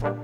Hello 0.00 0.14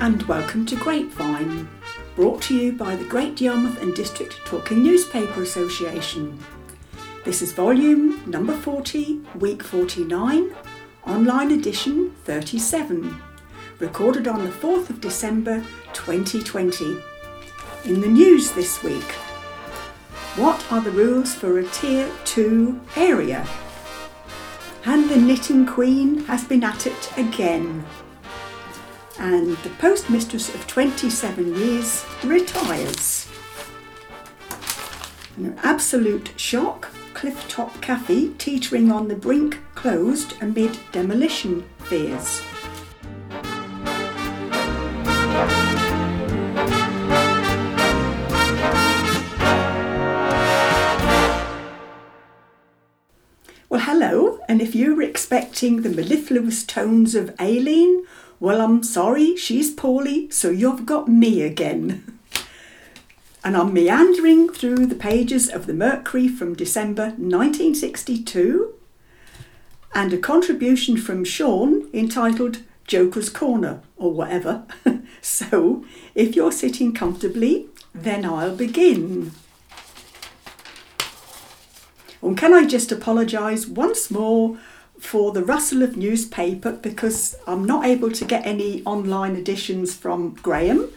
and 0.00 0.22
welcome 0.22 0.64
to 0.64 0.76
Grapevine, 0.76 1.68
brought 2.16 2.40
to 2.44 2.54
you 2.56 2.72
by 2.72 2.96
the 2.96 3.04
Great 3.04 3.38
Yarmouth 3.38 3.82
and 3.82 3.94
District 3.94 4.34
Talking 4.46 4.82
Newspaper 4.82 5.42
Association. 5.42 6.38
This 7.26 7.42
is 7.42 7.52
volume 7.52 8.22
number 8.30 8.54
40, 8.54 9.20
week 9.34 9.62
49, 9.62 10.54
online 11.08 11.52
edition 11.52 12.14
37, 12.24 13.20
recorded 13.78 14.28
on 14.28 14.44
the 14.44 14.50
4th 14.50 14.90
of 14.90 15.00
December 15.00 15.64
2020. 15.94 16.98
In 17.84 18.00
the 18.00 18.08
news 18.08 18.52
this 18.52 18.82
week, 18.82 19.10
what 20.36 20.64
are 20.70 20.80
the 20.80 20.90
rules 20.90 21.34
for 21.34 21.58
a 21.58 21.66
Tier 21.68 22.10
2 22.24 22.80
area? 22.96 23.46
And 24.84 25.08
the 25.08 25.16
Knitting 25.16 25.66
Queen 25.66 26.24
has 26.26 26.44
been 26.44 26.62
at 26.62 26.86
it 26.86 27.12
again 27.16 27.84
and 29.18 29.56
the 29.58 29.70
postmistress 29.70 30.54
of 30.54 30.66
27 30.66 31.54
years 31.56 32.04
retires. 32.24 33.28
An 35.36 35.58
absolute 35.62 36.32
shock, 36.36 36.92
Clifftop 37.18 37.80
Cafe 37.82 38.28
teetering 38.38 38.92
on 38.92 39.08
the 39.08 39.16
brink 39.16 39.58
closed 39.74 40.40
amid 40.40 40.78
demolition 40.92 41.68
fears. 41.78 42.40
Well, 53.68 53.80
hello, 53.80 54.38
and 54.48 54.62
if 54.62 54.76
you 54.76 54.94
were 54.94 55.02
expecting 55.02 55.82
the 55.82 55.88
mellifluous 55.88 56.62
tones 56.62 57.16
of 57.16 57.34
Aileen 57.40 58.04
well, 58.40 58.60
I'm 58.60 58.84
sorry, 58.84 59.34
she's 59.34 59.68
poorly, 59.68 60.30
so 60.30 60.50
you've 60.50 60.86
got 60.86 61.08
me 61.08 61.42
again. 61.42 62.14
and 63.44 63.56
I'm 63.56 63.72
meandering 63.72 64.48
through 64.48 64.86
the 64.86 64.94
pages 64.94 65.48
of 65.48 65.66
the 65.66 65.74
Mercury 65.74 66.28
from 66.28 66.54
December 66.54 67.10
1962 67.16 68.74
and 69.94 70.12
a 70.12 70.18
contribution 70.18 70.96
from 70.96 71.24
Sean 71.24 71.88
entitled 71.94 72.62
Joker's 72.86 73.30
Corner 73.30 73.80
or 73.96 74.12
whatever. 74.12 74.64
so, 75.20 75.84
if 76.14 76.36
you're 76.36 76.52
sitting 76.52 76.92
comfortably, 76.92 77.66
then 77.94 78.24
I'll 78.24 78.56
begin. 78.56 79.32
And 82.20 82.36
can 82.36 82.52
I 82.52 82.66
just 82.66 82.90
apologise 82.90 83.66
once 83.66 84.10
more 84.10 84.58
for 84.98 85.32
the 85.32 85.44
rustle 85.44 85.82
of 85.82 85.96
newspaper 85.96 86.72
because 86.72 87.36
I'm 87.46 87.64
not 87.64 87.86
able 87.86 88.10
to 88.10 88.24
get 88.24 88.46
any 88.46 88.82
online 88.82 89.36
editions 89.36 89.94
from 89.94 90.34
Graham. 90.34 90.90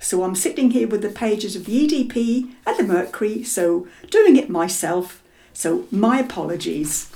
So 0.00 0.22
I'm 0.22 0.34
sitting 0.34 0.70
here 0.70 0.88
with 0.88 1.02
the 1.02 1.08
pages 1.08 1.56
of 1.56 1.64
the 1.64 1.86
EDP 1.86 2.54
and 2.66 2.78
the 2.78 2.84
Mercury, 2.84 3.42
so 3.42 3.86
doing 4.10 4.36
it 4.36 4.48
myself. 4.48 5.22
So 5.52 5.86
my 5.90 6.20
apologies. 6.20 7.10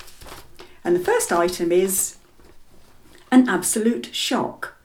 And 0.85 0.97
the 0.97 1.05
first 1.05 1.33
item 1.33 1.71
is 1.71 2.17
an 3.31 3.49
absolute 3.49 4.15
shock. 4.15 4.77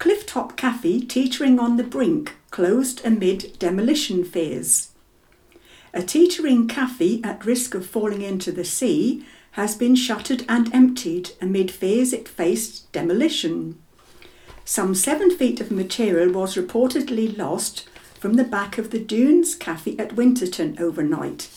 Clifftop 0.00 0.56
Cafe 0.56 1.00
teetering 1.02 1.58
on 1.58 1.76
the 1.76 1.84
brink, 1.84 2.36
closed 2.50 3.04
amid 3.04 3.56
demolition 3.58 4.24
fears. 4.24 4.90
A 5.94 6.02
teetering 6.02 6.66
cafe 6.66 7.20
at 7.22 7.46
risk 7.46 7.74
of 7.76 7.86
falling 7.86 8.20
into 8.20 8.50
the 8.50 8.64
sea 8.64 9.24
has 9.52 9.76
been 9.76 9.94
shuttered 9.94 10.44
and 10.48 10.74
emptied 10.74 11.30
amid 11.40 11.70
fears 11.70 12.12
it 12.12 12.28
faced 12.28 12.90
demolition. 12.90 13.80
Some 14.66 14.94
seven 14.94 15.30
feet 15.30 15.60
of 15.60 15.70
material 15.70 16.32
was 16.32 16.56
reportedly 16.56 17.36
lost 17.36 17.86
from 18.18 18.34
the 18.34 18.44
back 18.44 18.78
of 18.78 18.90
the 18.90 18.98
Dunes 18.98 19.54
Cafe 19.54 19.94
at 19.98 20.16
Winterton 20.16 20.78
overnight, 20.80 21.50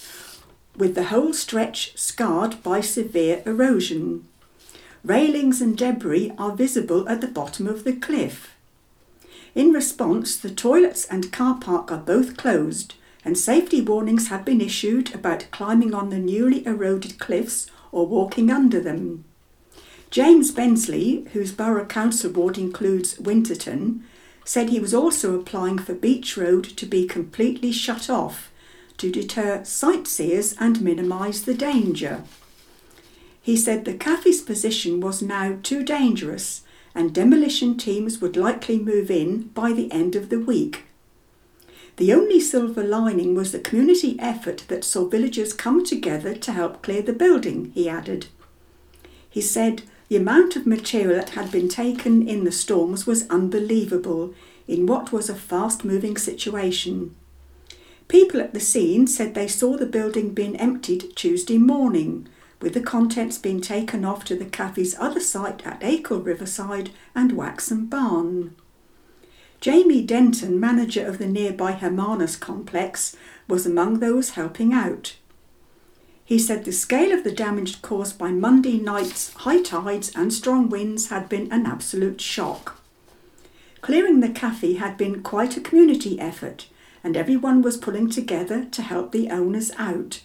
with 0.75 0.93
the 0.93 1.05
whole 1.05 1.31
stretch 1.31 1.97
scarred 1.97 2.61
by 2.63 2.81
severe 2.81 3.41
erosion. 3.45 4.27
Railings 5.05 5.61
and 5.61 5.77
debris 5.77 6.33
are 6.37 6.53
visible 6.53 7.07
at 7.07 7.21
the 7.21 7.27
bottom 7.27 7.65
of 7.65 7.85
the 7.85 7.93
cliff. 7.93 8.53
In 9.55 9.71
response, 9.71 10.35
the 10.35 10.49
toilets 10.49 11.05
and 11.05 11.31
car 11.31 11.57
park 11.61 11.89
are 11.93 11.97
both 11.97 12.35
closed, 12.35 12.95
and 13.23 13.37
safety 13.37 13.79
warnings 13.79 14.27
have 14.27 14.43
been 14.43 14.59
issued 14.59 15.15
about 15.15 15.47
climbing 15.51 15.93
on 15.93 16.09
the 16.09 16.19
newly 16.19 16.65
eroded 16.65 17.19
cliffs 17.19 17.67
or 17.93 18.05
walking 18.05 18.51
under 18.51 18.81
them. 18.81 19.23
James 20.09 20.51
Bensley, 20.51 21.25
whose 21.33 21.51
borough 21.51 21.85
council 21.85 22.31
ward 22.31 22.57
includes 22.57 23.19
Winterton, 23.19 24.03
said 24.45 24.69
he 24.69 24.79
was 24.79 24.93
also 24.93 25.37
applying 25.37 25.77
for 25.77 25.93
Beach 25.93 26.37
Road 26.37 26.63
to 26.63 26.85
be 26.85 27.05
completely 27.05 27.71
shut 27.71 28.09
off 28.09 28.51
to 28.97 29.11
deter 29.11 29.63
sightseers 29.63 30.55
and 30.59 30.81
minimise 30.81 31.43
the 31.43 31.53
danger. 31.53 32.23
He 33.41 33.55
said 33.55 33.85
the 33.85 33.93
cafe's 33.93 34.41
position 34.41 34.99
was 34.99 35.21
now 35.21 35.59
too 35.61 35.83
dangerous 35.83 36.63
and 36.95 37.13
demolition 37.13 37.77
teams 37.77 38.19
would 38.19 38.35
likely 38.35 38.79
move 38.79 39.11
in 39.11 39.49
by 39.49 39.71
the 39.71 39.91
end 39.91 40.15
of 40.15 40.29
the 40.29 40.39
week. 40.39 40.85
The 41.97 42.13
only 42.13 42.39
silver 42.39 42.83
lining 42.83 43.35
was 43.35 43.51
the 43.51 43.59
community 43.59 44.17
effort 44.19 44.65
that 44.67 44.83
saw 44.83 45.07
villagers 45.07 45.53
come 45.53 45.83
together 45.83 46.33
to 46.35 46.51
help 46.51 46.81
clear 46.81 47.01
the 47.01 47.13
building, 47.13 47.71
he 47.73 47.87
added. 47.87 48.27
He 49.29 49.41
said 49.41 49.83
the 50.09 50.15
amount 50.15 50.55
of 50.55 50.65
material 50.65 51.15
that 51.15 51.31
had 51.31 51.51
been 51.51 51.67
taken 51.67 52.27
in 52.27 52.43
the 52.43 52.51
storms 52.51 53.05
was 53.05 53.29
unbelievable 53.29 54.33
in 54.67 54.85
what 54.85 55.11
was 55.11 55.29
a 55.29 55.35
fast 55.35 55.83
moving 55.83 56.17
situation. 56.17 57.15
People 58.07 58.39
at 58.39 58.53
the 58.53 58.59
scene 58.59 59.05
said 59.05 59.33
they 59.33 59.47
saw 59.47 59.75
the 59.75 59.85
building 59.85 60.33
being 60.33 60.55
emptied 60.55 61.15
Tuesday 61.15 61.57
morning, 61.57 62.27
with 62.61 62.73
the 62.73 62.81
contents 62.81 63.37
being 63.37 63.59
taken 63.59 64.05
off 64.05 64.23
to 64.25 64.35
the 64.35 64.45
cafe's 64.45 64.95
other 64.97 65.19
site 65.19 65.65
at 65.67 65.81
Acle 65.81 66.23
Riverside 66.23 66.91
and 67.13 67.33
Waxham 67.33 67.87
Barn. 67.87 68.55
Jamie 69.59 70.05
Denton, 70.05 70.59
manager 70.59 71.05
of 71.05 71.17
the 71.17 71.27
nearby 71.27 71.73
Hermanus 71.73 72.35
complex, 72.39 73.15
was 73.47 73.65
among 73.65 73.99
those 73.99 74.31
helping 74.31 74.71
out. 74.71 75.17
He 76.27 76.37
said 76.37 76.65
the 76.65 76.73
scale 76.73 77.13
of 77.13 77.23
the 77.23 77.31
damage 77.31 77.81
caused 77.81 78.17
by 78.17 78.31
Monday 78.31 78.77
night's 78.81 79.33
high 79.33 79.61
tides 79.61 80.11
and 80.13 80.33
strong 80.33 80.67
winds 80.67 81.07
had 81.07 81.29
been 81.29 81.49
an 81.53 81.65
absolute 81.65 82.19
shock. 82.19 82.81
Clearing 83.79 84.19
the 84.19 84.27
cafe 84.27 84.73
had 84.73 84.97
been 84.97 85.23
quite 85.23 85.55
a 85.55 85.61
community 85.61 86.19
effort, 86.19 86.67
and 87.01 87.15
everyone 87.15 87.61
was 87.61 87.77
pulling 87.77 88.09
together 88.09 88.65
to 88.65 88.81
help 88.81 89.13
the 89.13 89.29
owners 89.29 89.71
out. 89.77 90.23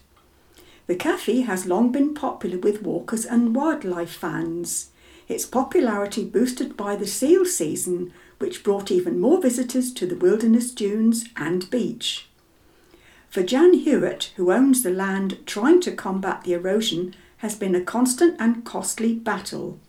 The 0.89 0.97
cafe 0.97 1.43
has 1.43 1.67
long 1.67 1.93
been 1.93 2.15
popular 2.15 2.59
with 2.59 2.83
walkers 2.83 3.25
and 3.25 3.55
wildlife 3.55 4.13
fans. 4.13 4.91
Its 5.29 5.47
popularity 5.47 6.25
boosted 6.25 6.77
by 6.77 6.97
the 6.97 7.07
seal 7.07 7.45
season, 7.45 8.13
which 8.41 8.65
brought 8.65 8.91
even 8.91 9.21
more 9.21 9.41
visitors 9.41 9.93
to 9.93 10.07
the 10.09 10.17
wilderness 10.17 10.73
dunes 10.73 11.27
and 11.37 11.71
beach. 11.71 12.27
For 13.33 13.43
Jan 13.43 13.73
Hewitt, 13.73 14.31
who 14.37 14.53
owns 14.53 14.83
the 14.83 14.91
land 14.91 15.39
trying 15.47 15.81
to 15.81 15.93
combat 15.93 16.45
the 16.45 16.53
erosion, 16.53 17.15
has 17.39 17.55
been 17.55 17.75
a 17.75 17.81
constant 17.81 18.37
and 18.39 18.63
costly 18.63 19.15
battle. 19.15 19.81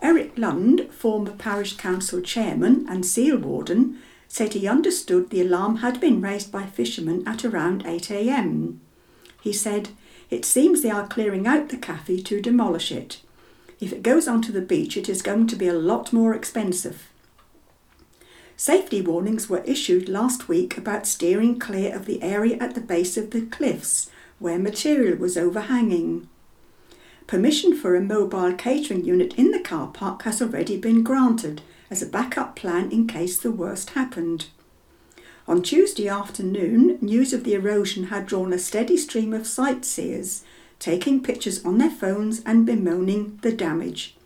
Eric 0.00 0.38
Lund, 0.38 0.88
former 0.92 1.32
parish 1.32 1.76
council 1.76 2.20
chairman 2.20 2.86
and 2.88 3.04
seal 3.04 3.38
warden, 3.38 3.98
said 4.28 4.52
he 4.52 4.68
understood 4.68 5.30
the 5.30 5.40
alarm 5.40 5.78
had 5.78 5.98
been 5.98 6.20
raised 6.20 6.52
by 6.52 6.64
fishermen 6.64 7.26
at 7.26 7.44
around 7.44 7.82
8am. 7.82 8.76
He 9.40 9.52
said, 9.52 9.88
It 10.30 10.44
seems 10.44 10.82
they 10.82 10.90
are 10.90 11.08
clearing 11.08 11.48
out 11.48 11.70
the 11.70 11.76
cafe 11.76 12.22
to 12.22 12.40
demolish 12.40 12.92
it. 12.92 13.20
If 13.80 13.92
it 13.92 14.04
goes 14.04 14.28
onto 14.28 14.52
the 14.52 14.60
beach, 14.60 14.96
it 14.96 15.08
is 15.08 15.22
going 15.22 15.48
to 15.48 15.56
be 15.56 15.66
a 15.66 15.74
lot 15.74 16.12
more 16.12 16.32
expensive. 16.32 17.08
Safety 18.56 19.02
warnings 19.02 19.48
were 19.48 19.64
issued 19.64 20.08
last 20.08 20.48
week 20.48 20.78
about 20.78 21.06
steering 21.06 21.58
clear 21.58 21.94
of 21.94 22.06
the 22.06 22.22
area 22.22 22.56
at 22.58 22.74
the 22.74 22.80
base 22.80 23.16
of 23.16 23.30
the 23.30 23.42
cliffs 23.42 24.10
where 24.38 24.58
material 24.58 25.16
was 25.16 25.36
overhanging. 25.36 26.28
Permission 27.26 27.76
for 27.76 27.96
a 27.96 28.00
mobile 28.00 28.52
catering 28.52 29.04
unit 29.04 29.34
in 29.34 29.50
the 29.50 29.58
car 29.60 29.88
park 29.88 30.22
has 30.22 30.40
already 30.40 30.76
been 30.76 31.02
granted 31.02 31.62
as 31.90 32.00
a 32.02 32.06
backup 32.06 32.54
plan 32.54 32.92
in 32.92 33.06
case 33.06 33.38
the 33.38 33.50
worst 33.50 33.90
happened. 33.90 34.46
On 35.48 35.62
Tuesday 35.62 36.08
afternoon, 36.08 36.98
news 37.00 37.32
of 37.32 37.44
the 37.44 37.54
erosion 37.54 38.04
had 38.04 38.26
drawn 38.26 38.52
a 38.52 38.58
steady 38.58 38.96
stream 38.96 39.32
of 39.34 39.46
sightseers, 39.46 40.44
taking 40.78 41.22
pictures 41.22 41.64
on 41.64 41.78
their 41.78 41.90
phones 41.90 42.40
and 42.46 42.64
bemoaning 42.64 43.38
the 43.42 43.52
damage. 43.52 44.16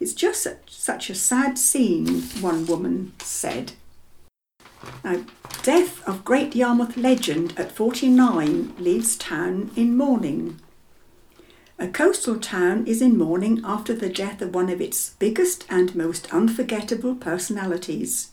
It's 0.00 0.14
just 0.14 0.46
such 0.68 1.10
a 1.10 1.14
sad 1.14 1.58
scene, 1.58 2.22
one 2.40 2.66
woman 2.66 3.12
said. 3.18 3.72
Now, 5.02 5.24
death 5.62 6.06
of 6.08 6.24
Great 6.24 6.54
Yarmouth 6.54 6.96
legend 6.96 7.52
at 7.58 7.72
49 7.72 8.74
leaves 8.78 9.16
town 9.16 9.72
in 9.74 9.96
mourning. 9.96 10.60
A 11.80 11.88
coastal 11.88 12.38
town 12.38 12.86
is 12.86 13.02
in 13.02 13.18
mourning 13.18 13.60
after 13.64 13.92
the 13.92 14.08
death 14.08 14.40
of 14.40 14.54
one 14.54 14.68
of 14.68 14.80
its 14.80 15.10
biggest 15.18 15.64
and 15.68 15.94
most 15.94 16.32
unforgettable 16.32 17.16
personalities. 17.16 18.30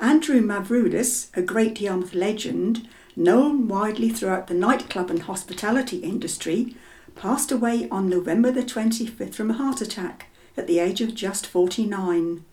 Andrew 0.00 0.40
Mavroudis, 0.40 1.28
a 1.36 1.42
Great 1.42 1.80
Yarmouth 1.80 2.14
legend, 2.14 2.88
known 3.14 3.68
widely 3.68 4.08
throughout 4.08 4.46
the 4.46 4.54
nightclub 4.54 5.10
and 5.10 5.22
hospitality 5.22 5.98
industry, 5.98 6.76
passed 7.14 7.52
away 7.52 7.88
on 7.90 8.08
November 8.08 8.50
the 8.50 8.62
25th 8.62 9.34
from 9.34 9.50
a 9.50 9.54
heart 9.54 9.82
attack 9.82 10.28
at 10.56 10.66
the 10.66 10.78
age 10.78 11.00
of 11.00 11.14
just 11.14 11.46
49. 11.46 12.44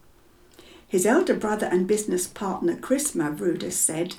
His 0.87 1.05
elder 1.05 1.35
brother 1.35 1.67
and 1.67 1.87
business 1.87 2.27
partner 2.27 2.75
Chris 2.75 3.11
Mavroudis 3.11 3.73
said, 3.73 4.15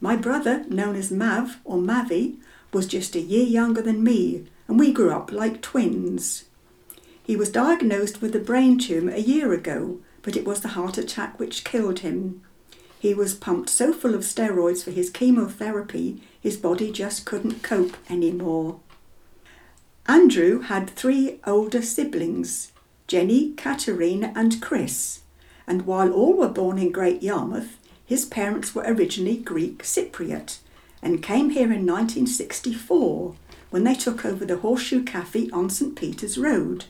My 0.00 0.16
brother, 0.16 0.64
known 0.68 0.94
as 0.94 1.10
Mav 1.10 1.58
or 1.64 1.78
Mavi, 1.78 2.36
was 2.72 2.86
just 2.86 3.14
a 3.14 3.20
year 3.20 3.44
younger 3.44 3.82
than 3.82 4.04
me, 4.04 4.46
and 4.68 4.78
we 4.78 4.92
grew 4.92 5.10
up 5.10 5.32
like 5.32 5.60
twins. 5.60 6.44
He 7.22 7.36
was 7.36 7.50
diagnosed 7.50 8.20
with 8.20 8.34
a 8.34 8.40
brain 8.40 8.78
tumour 8.78 9.12
a 9.12 9.20
year 9.20 9.52
ago, 9.52 10.00
but 10.22 10.36
it 10.36 10.44
was 10.44 10.60
the 10.60 10.68
heart 10.68 10.98
attack 10.98 11.38
which 11.38 11.64
killed 11.64 12.00
him. 12.00 12.42
He 12.98 13.14
was 13.14 13.34
pumped 13.34 13.68
so 13.68 13.92
full 13.92 14.14
of 14.14 14.22
steroids 14.22 14.84
for 14.84 14.92
his 14.92 15.10
chemotherapy, 15.10 16.22
his 16.40 16.56
body 16.56 16.90
just 16.90 17.24
couldn't 17.24 17.62
cope 17.62 17.96
anymore. 18.08 18.80
Andrew 20.06 20.60
had 20.60 20.90
three 20.90 21.40
older 21.46 21.82
siblings 21.82 22.71
Jenny, 23.12 23.52
Katerina, 23.58 24.32
and 24.34 24.58
Chris 24.62 25.20
and 25.66 25.84
while 25.84 26.10
all 26.14 26.32
were 26.32 26.48
born 26.48 26.78
in 26.78 26.90
Great 26.90 27.22
Yarmouth, 27.22 27.76
his 28.06 28.24
parents 28.24 28.74
were 28.74 28.84
originally 28.86 29.36
Greek 29.36 29.82
Cypriot 29.82 30.60
and 31.02 31.22
came 31.22 31.50
here 31.50 31.70
in 31.70 31.84
1964 31.84 33.36
when 33.68 33.84
they 33.84 33.92
took 33.92 34.24
over 34.24 34.46
the 34.46 34.56
Horseshoe 34.56 35.04
Cafe 35.04 35.50
on 35.52 35.68
St 35.68 35.94
Peter's 35.94 36.38
Road. 36.38 36.86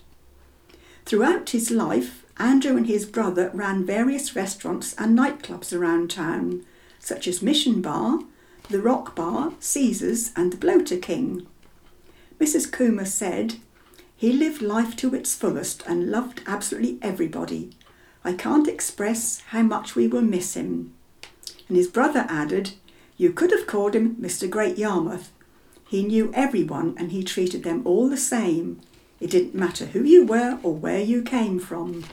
Throughout 1.06 1.50
his 1.50 1.72
life, 1.72 2.24
Andrew 2.36 2.76
and 2.76 2.86
his 2.86 3.04
brother 3.04 3.50
ran 3.52 3.84
various 3.84 4.36
restaurants 4.36 4.94
and 4.94 5.18
nightclubs 5.18 5.76
around 5.76 6.12
town, 6.12 6.64
such 7.00 7.26
as 7.26 7.42
Mission 7.42 7.82
Bar, 7.82 8.20
the 8.70 8.80
Rock 8.80 9.16
Bar, 9.16 9.54
Caesars, 9.58 10.30
and 10.36 10.52
the 10.52 10.56
Bloater 10.56 10.98
King. 10.98 11.48
Mrs. 12.38 12.70
Coomer 12.70 13.08
said, 13.08 13.56
He 14.22 14.32
lived 14.32 14.62
life 14.62 14.94
to 14.98 15.16
its 15.16 15.34
fullest 15.34 15.82
and 15.84 16.08
loved 16.08 16.42
absolutely 16.46 16.96
everybody, 17.02 17.72
I 18.22 18.34
can't 18.34 18.68
express 18.68 19.40
how 19.48 19.62
much 19.62 19.96
we 19.96 20.06
will 20.06 20.22
miss 20.22 20.54
him. 20.54 20.94
And 21.66 21.76
his 21.76 21.88
brother 21.88 22.24
added, 22.28 22.74
You 23.16 23.32
could 23.32 23.50
have 23.50 23.66
called 23.66 23.96
him 23.96 24.14
Mr. 24.14 24.48
Great 24.48 24.78
Yarmouth. 24.78 25.32
He 25.88 26.04
knew 26.04 26.30
everyone 26.34 26.94
and 26.96 27.10
he 27.10 27.24
treated 27.24 27.64
them 27.64 27.82
all 27.84 28.08
the 28.08 28.16
same. 28.16 28.80
It 29.18 29.28
didn't 29.28 29.56
matter 29.56 29.86
who 29.86 30.04
you 30.04 30.24
were 30.24 30.60
or 30.62 30.72
where 30.72 31.02
you 31.02 31.22
came 31.22 31.58
from. 31.58 32.04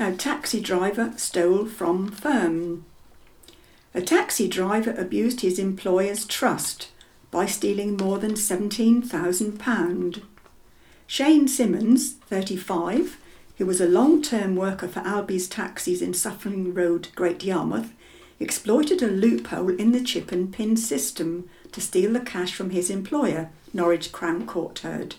Now, 0.00 0.14
taxi 0.16 0.62
driver 0.62 1.12
stole 1.18 1.66
from 1.66 2.10
firm. 2.10 2.86
A 3.94 4.00
taxi 4.00 4.48
driver 4.48 4.94
abused 4.96 5.42
his 5.42 5.58
employer's 5.58 6.24
trust 6.24 6.88
by 7.32 7.46
stealing 7.46 7.96
more 7.96 8.18
than 8.18 8.34
£17,000. 8.34 10.22
Shane 11.08 11.48
Simmons, 11.48 12.12
35, 12.12 13.18
who 13.58 13.66
was 13.66 13.80
a 13.80 13.88
long 13.88 14.22
term 14.22 14.54
worker 14.54 14.86
for 14.86 15.00
Albies 15.00 15.50
Taxis 15.50 16.00
in 16.00 16.14
Suffling 16.14 16.72
Road, 16.72 17.08
Great 17.16 17.42
Yarmouth, 17.42 17.92
exploited 18.38 19.02
a 19.02 19.08
loophole 19.08 19.70
in 19.70 19.92
the 19.92 20.02
chip 20.02 20.30
and 20.30 20.52
pin 20.52 20.76
system 20.76 21.48
to 21.72 21.80
steal 21.80 22.12
the 22.12 22.20
cash 22.20 22.54
from 22.54 22.70
his 22.70 22.90
employer, 22.90 23.50
Norwich 23.72 24.12
Crown 24.12 24.46
Court 24.46 24.78
Heard. 24.80 25.16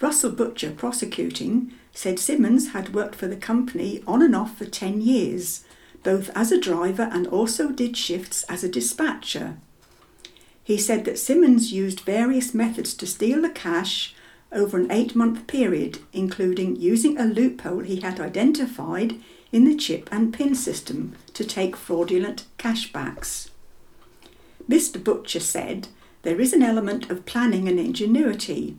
Russell 0.00 0.30
Butcher, 0.30 0.70
prosecuting, 0.70 1.72
said 1.92 2.18
Simmons 2.18 2.72
had 2.72 2.94
worked 2.94 3.14
for 3.14 3.26
the 3.26 3.36
company 3.36 4.02
on 4.06 4.22
and 4.22 4.34
off 4.34 4.56
for 4.56 4.64
10 4.64 5.02
years, 5.02 5.64
both 6.02 6.30
as 6.34 6.50
a 6.50 6.60
driver 6.60 7.08
and 7.12 7.26
also 7.26 7.70
did 7.70 7.96
shifts 7.96 8.44
as 8.44 8.64
a 8.64 8.68
dispatcher. 8.68 9.58
He 10.64 10.78
said 10.78 11.04
that 11.04 11.18
Simmons 11.18 11.72
used 11.72 12.00
various 12.00 12.54
methods 12.54 12.94
to 12.94 13.06
steal 13.06 13.42
the 13.42 13.50
cash 13.50 14.14
over 14.52 14.78
an 14.78 14.92
eight 14.92 15.16
month 15.16 15.46
period, 15.46 15.98
including 16.12 16.76
using 16.76 17.18
a 17.18 17.24
loophole 17.24 17.80
he 17.80 18.00
had 18.00 18.20
identified 18.20 19.16
in 19.50 19.64
the 19.64 19.76
chip 19.76 20.08
and 20.12 20.32
pin 20.32 20.54
system 20.54 21.14
to 21.34 21.44
take 21.44 21.76
fraudulent 21.76 22.44
cashbacks. 22.58 23.50
Mr. 24.68 25.02
Butcher 25.02 25.40
said 25.40 25.88
there 26.22 26.40
is 26.40 26.52
an 26.52 26.62
element 26.62 27.10
of 27.10 27.26
planning 27.26 27.68
and 27.68 27.80
ingenuity. 27.80 28.76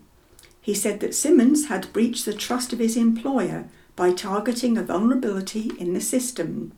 He 0.62 0.74
said 0.74 1.02
that 1.02 1.14
Simmons 1.14 1.68
had 1.68 1.92
breached 1.92 2.26
the 2.26 2.34
trust 2.34 2.72
of 2.72 2.80
his 2.80 2.96
employer 2.96 3.66
by 3.96 4.14
targeting 4.14 4.78
a 4.78 4.84
vulnerability 4.84 5.72
in 5.78 5.94
the 5.94 6.02
system. 6.02 6.72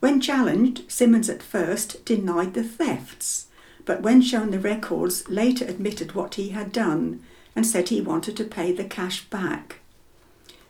When 0.00 0.20
challenged, 0.20 0.90
Simmons 0.90 1.30
at 1.30 1.42
first 1.42 2.04
denied 2.04 2.54
the 2.54 2.64
thefts, 2.64 3.46
but 3.88 4.02
when 4.02 4.20
shown 4.20 4.50
the 4.50 4.60
records, 4.60 5.26
later 5.30 5.64
admitted 5.64 6.14
what 6.14 6.34
he 6.34 6.50
had 6.50 6.70
done 6.72 7.22
and 7.56 7.66
said 7.66 7.88
he 7.88 8.02
wanted 8.02 8.36
to 8.36 8.44
pay 8.44 8.70
the 8.70 8.84
cash 8.84 9.24
back. 9.30 9.80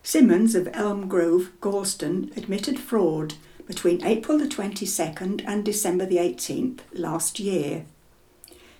Simmons 0.04 0.54
of 0.54 0.68
Elm 0.72 1.08
Grove, 1.08 1.50
Gorleston, 1.60 2.30
admitted 2.36 2.78
fraud 2.78 3.34
between 3.66 4.04
April 4.04 4.38
the 4.38 4.46
22nd 4.46 5.42
and 5.48 5.64
December 5.64 6.06
the 6.06 6.18
18th 6.18 6.78
last 6.92 7.40
year. 7.40 7.86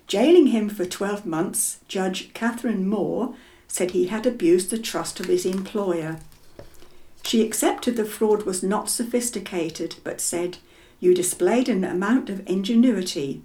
Jailing 0.07 0.47
him 0.47 0.69
for 0.69 0.85
12 0.85 1.27
months, 1.27 1.81
Judge 1.89 2.33
Catherine 2.33 2.89
Moore 2.89 3.35
said 3.67 3.91
he 3.91 4.07
had 4.07 4.25
abused 4.25 4.71
the 4.71 4.79
trust 4.79 5.19
of 5.19 5.27
his 5.27 5.45
employer. 5.45 6.21
She 7.25 7.45
accepted 7.45 7.97
the 7.97 8.05
fraud 8.05 8.45
was 8.45 8.63
not 8.63 8.89
sophisticated, 8.89 9.97
but 10.05 10.21
said, 10.21 10.59
You 11.01 11.13
displayed 11.13 11.69
an 11.69 11.83
amount 11.83 12.31
of 12.31 12.49
ingenuity. 12.49 13.43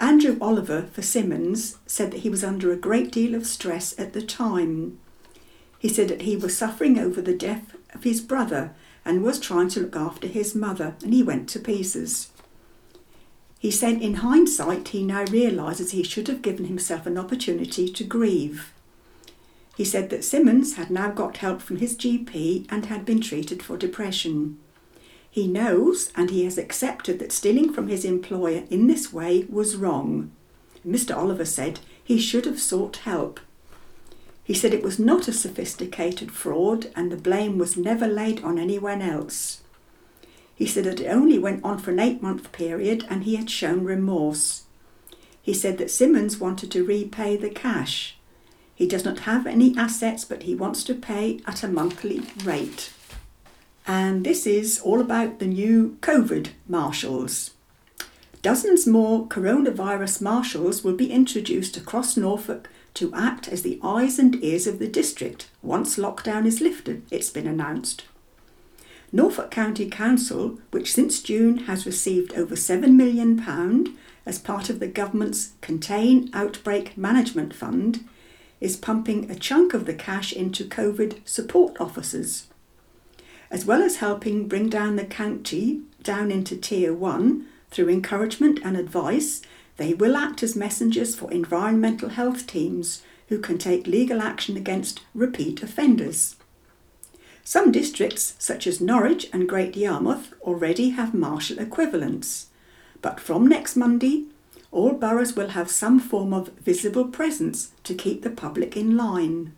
Andrew 0.00 0.36
Oliver 0.40 0.88
for 0.92 1.02
Simmons 1.02 1.78
said 1.86 2.10
that 2.10 2.20
he 2.20 2.30
was 2.30 2.42
under 2.42 2.72
a 2.72 2.76
great 2.76 3.12
deal 3.12 3.34
of 3.34 3.46
stress 3.46 3.98
at 3.98 4.12
the 4.12 4.22
time. 4.22 4.98
He 5.78 5.88
said 5.88 6.08
that 6.08 6.22
he 6.22 6.36
was 6.36 6.56
suffering 6.56 6.98
over 6.98 7.22
the 7.22 7.36
death 7.36 7.74
of 7.94 8.04
his 8.04 8.20
brother 8.20 8.74
and 9.04 9.22
was 9.22 9.38
trying 9.38 9.68
to 9.68 9.80
look 9.80 9.96
after 9.96 10.26
his 10.26 10.54
mother, 10.54 10.96
and 11.02 11.12
he 11.12 11.22
went 11.22 11.48
to 11.50 11.60
pieces. 11.60 12.30
He 13.58 13.70
said 13.70 14.02
in 14.02 14.14
hindsight 14.14 14.88
he 14.88 15.04
now 15.04 15.24
realises 15.26 15.92
he 15.92 16.02
should 16.02 16.28
have 16.28 16.42
given 16.42 16.66
himself 16.66 17.06
an 17.06 17.16
opportunity 17.16 17.88
to 17.88 18.04
grieve. 18.04 18.72
He 19.76 19.84
said 19.84 20.10
that 20.10 20.24
Simmons 20.24 20.74
had 20.74 20.90
now 20.90 21.10
got 21.10 21.38
help 21.38 21.60
from 21.62 21.76
his 21.76 21.96
GP 21.96 22.66
and 22.70 22.86
had 22.86 23.04
been 23.04 23.20
treated 23.20 23.62
for 23.62 23.76
depression. 23.76 24.58
He 25.34 25.48
knows 25.48 26.12
and 26.14 26.30
he 26.30 26.44
has 26.44 26.56
accepted 26.56 27.18
that 27.18 27.32
stealing 27.32 27.72
from 27.72 27.88
his 27.88 28.04
employer 28.04 28.62
in 28.70 28.86
this 28.86 29.12
way 29.12 29.48
was 29.50 29.74
wrong. 29.74 30.30
Mr. 30.86 31.16
Oliver 31.16 31.44
said 31.44 31.80
he 32.04 32.20
should 32.20 32.44
have 32.44 32.60
sought 32.60 32.98
help. 32.98 33.40
He 34.44 34.54
said 34.54 34.72
it 34.72 34.84
was 34.84 35.00
not 35.00 35.26
a 35.26 35.32
sophisticated 35.32 36.30
fraud 36.30 36.86
and 36.94 37.10
the 37.10 37.16
blame 37.16 37.58
was 37.58 37.76
never 37.76 38.06
laid 38.06 38.44
on 38.44 38.60
anyone 38.60 39.02
else. 39.02 39.62
He 40.54 40.66
said 40.66 40.84
that 40.84 41.00
it 41.00 41.08
only 41.08 41.40
went 41.40 41.64
on 41.64 41.78
for 41.80 41.90
an 41.90 41.98
eight 41.98 42.22
month 42.22 42.52
period 42.52 43.04
and 43.10 43.24
he 43.24 43.34
had 43.34 43.50
shown 43.50 43.82
remorse. 43.82 44.66
He 45.42 45.52
said 45.52 45.78
that 45.78 45.90
Simmons 45.90 46.38
wanted 46.38 46.70
to 46.70 46.84
repay 46.84 47.36
the 47.36 47.50
cash. 47.50 48.16
He 48.72 48.86
does 48.86 49.04
not 49.04 49.26
have 49.30 49.48
any 49.48 49.76
assets 49.76 50.24
but 50.24 50.44
he 50.44 50.54
wants 50.54 50.84
to 50.84 50.94
pay 50.94 51.40
at 51.44 51.64
a 51.64 51.68
monthly 51.68 52.22
rate 52.44 52.92
and 53.86 54.24
this 54.24 54.46
is 54.46 54.80
all 54.80 55.00
about 55.00 55.38
the 55.38 55.46
new 55.46 55.96
COVID 56.00 56.48
marshals. 56.66 57.50
Dozens 58.42 58.86
more 58.86 59.26
coronavirus 59.26 60.20
marshals 60.20 60.84
will 60.84 60.94
be 60.94 61.10
introduced 61.10 61.76
across 61.76 62.16
Norfolk 62.16 62.68
to 62.94 63.12
act 63.14 63.48
as 63.48 63.62
the 63.62 63.80
eyes 63.82 64.18
and 64.18 64.42
ears 64.42 64.66
of 64.66 64.78
the 64.78 64.88
district 64.88 65.48
once 65.62 65.96
lockdown 65.96 66.46
is 66.46 66.60
lifted, 66.60 67.02
it's 67.10 67.30
been 67.30 67.46
announced. 67.46 68.04
Norfolk 69.12 69.50
County 69.50 69.88
Council, 69.88 70.58
which 70.70 70.92
since 70.92 71.22
June 71.22 71.58
has 71.60 71.86
received 71.86 72.34
over 72.34 72.54
£7 72.54 72.94
million 72.94 73.38
as 74.26 74.38
part 74.38 74.70
of 74.70 74.80
the 74.80 74.88
government's 74.88 75.52
Contain 75.60 76.30
Outbreak 76.32 76.96
Management 76.96 77.54
Fund, 77.54 78.04
is 78.60 78.76
pumping 78.76 79.30
a 79.30 79.34
chunk 79.34 79.74
of 79.74 79.86
the 79.86 79.94
cash 79.94 80.32
into 80.32 80.64
COVID 80.64 81.26
support 81.26 81.80
officers 81.80 82.48
as 83.54 83.64
well 83.64 83.84
as 83.84 83.98
helping 83.98 84.48
bring 84.48 84.68
down 84.68 84.96
the 84.96 85.04
county 85.04 85.80
down 86.02 86.32
into 86.32 86.56
Tier 86.56 86.92
1 86.92 87.46
through 87.70 87.88
encouragement 87.88 88.58
and 88.64 88.76
advice, 88.76 89.42
they 89.76 89.94
will 89.94 90.16
act 90.16 90.42
as 90.42 90.56
messengers 90.56 91.14
for 91.14 91.30
environmental 91.30 92.08
health 92.08 92.48
teams 92.48 93.04
who 93.28 93.38
can 93.38 93.56
take 93.56 93.86
legal 93.86 94.20
action 94.20 94.56
against 94.56 95.02
repeat 95.14 95.62
offenders. 95.62 96.34
Some 97.44 97.70
districts, 97.70 98.34
such 98.40 98.66
as 98.66 98.80
Norwich 98.80 99.28
and 99.32 99.48
Great 99.48 99.76
Yarmouth, 99.76 100.34
already 100.40 100.90
have 100.90 101.14
marshal 101.14 101.60
equivalents. 101.60 102.48
But 103.02 103.20
from 103.20 103.46
next 103.46 103.76
Monday, 103.76 104.24
all 104.72 104.94
boroughs 104.94 105.36
will 105.36 105.50
have 105.50 105.70
some 105.70 106.00
form 106.00 106.34
of 106.34 106.48
visible 106.58 107.04
presence 107.04 107.70
to 107.84 107.94
keep 107.94 108.22
the 108.22 108.30
public 108.30 108.76
in 108.76 108.96
line. 108.96 109.52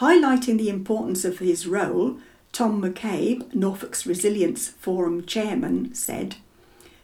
Highlighting 0.00 0.58
the 0.58 0.68
importance 0.68 1.24
of 1.24 1.38
his 1.38 1.66
role, 1.66 2.18
Tom 2.54 2.80
McCabe, 2.80 3.52
Norfolk's 3.52 4.06
Resilience 4.06 4.68
Forum 4.68 5.26
chairman, 5.26 5.92
said, 5.92 6.36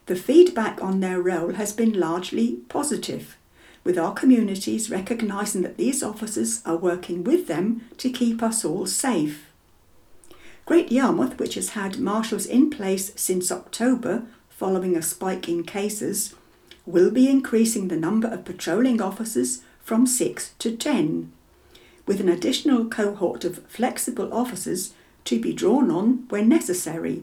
The 0.07 0.15
feedback 0.15 0.81
on 0.81 1.01
their 1.01 1.21
role 1.21 1.55
has 1.55 1.73
been 1.73 1.99
largely 1.99 2.59
positive, 2.69 3.37
with 3.83 3.99
our 3.99 4.15
communities 4.15 4.93
recognising 4.93 5.63
that 5.63 5.77
these 5.77 6.05
officers 6.05 6.63
are 6.65 6.77
working 6.77 7.25
with 7.25 7.49
them 7.49 7.85
to 7.99 8.11
keep 8.11 8.45
us 8.45 8.65
all 8.65 8.87
safe. 8.87 9.51
Great 10.67 10.93
Yarmouth, 10.93 11.37
which 11.41 11.57
has 11.57 11.71
had 11.71 11.99
marshals 11.99 12.47
in 12.47 12.71
place 12.71 13.11
since 13.17 13.51
October 13.51 14.23
following 14.51 14.97
a 14.97 15.03
spike 15.03 15.49
in 15.49 15.65
cases, 15.65 16.33
will 16.87 17.11
be 17.11 17.29
increasing 17.29 17.89
the 17.89 17.97
number 17.97 18.29
of 18.29 18.45
patrolling 18.45 19.03
officers 19.03 19.63
from 19.83 20.07
6 20.07 20.55
to 20.61 20.77
10, 20.77 21.33
with 22.07 22.21
an 22.21 22.29
additional 22.29 22.85
cohort 22.85 23.45
of 23.45 23.67
flexible 23.67 24.33
officers 24.33 24.95
to 25.31 25.41
be 25.41 25.53
drawn 25.53 25.93
on 25.93 26.27
when 26.29 26.49
necessary. 26.49 27.23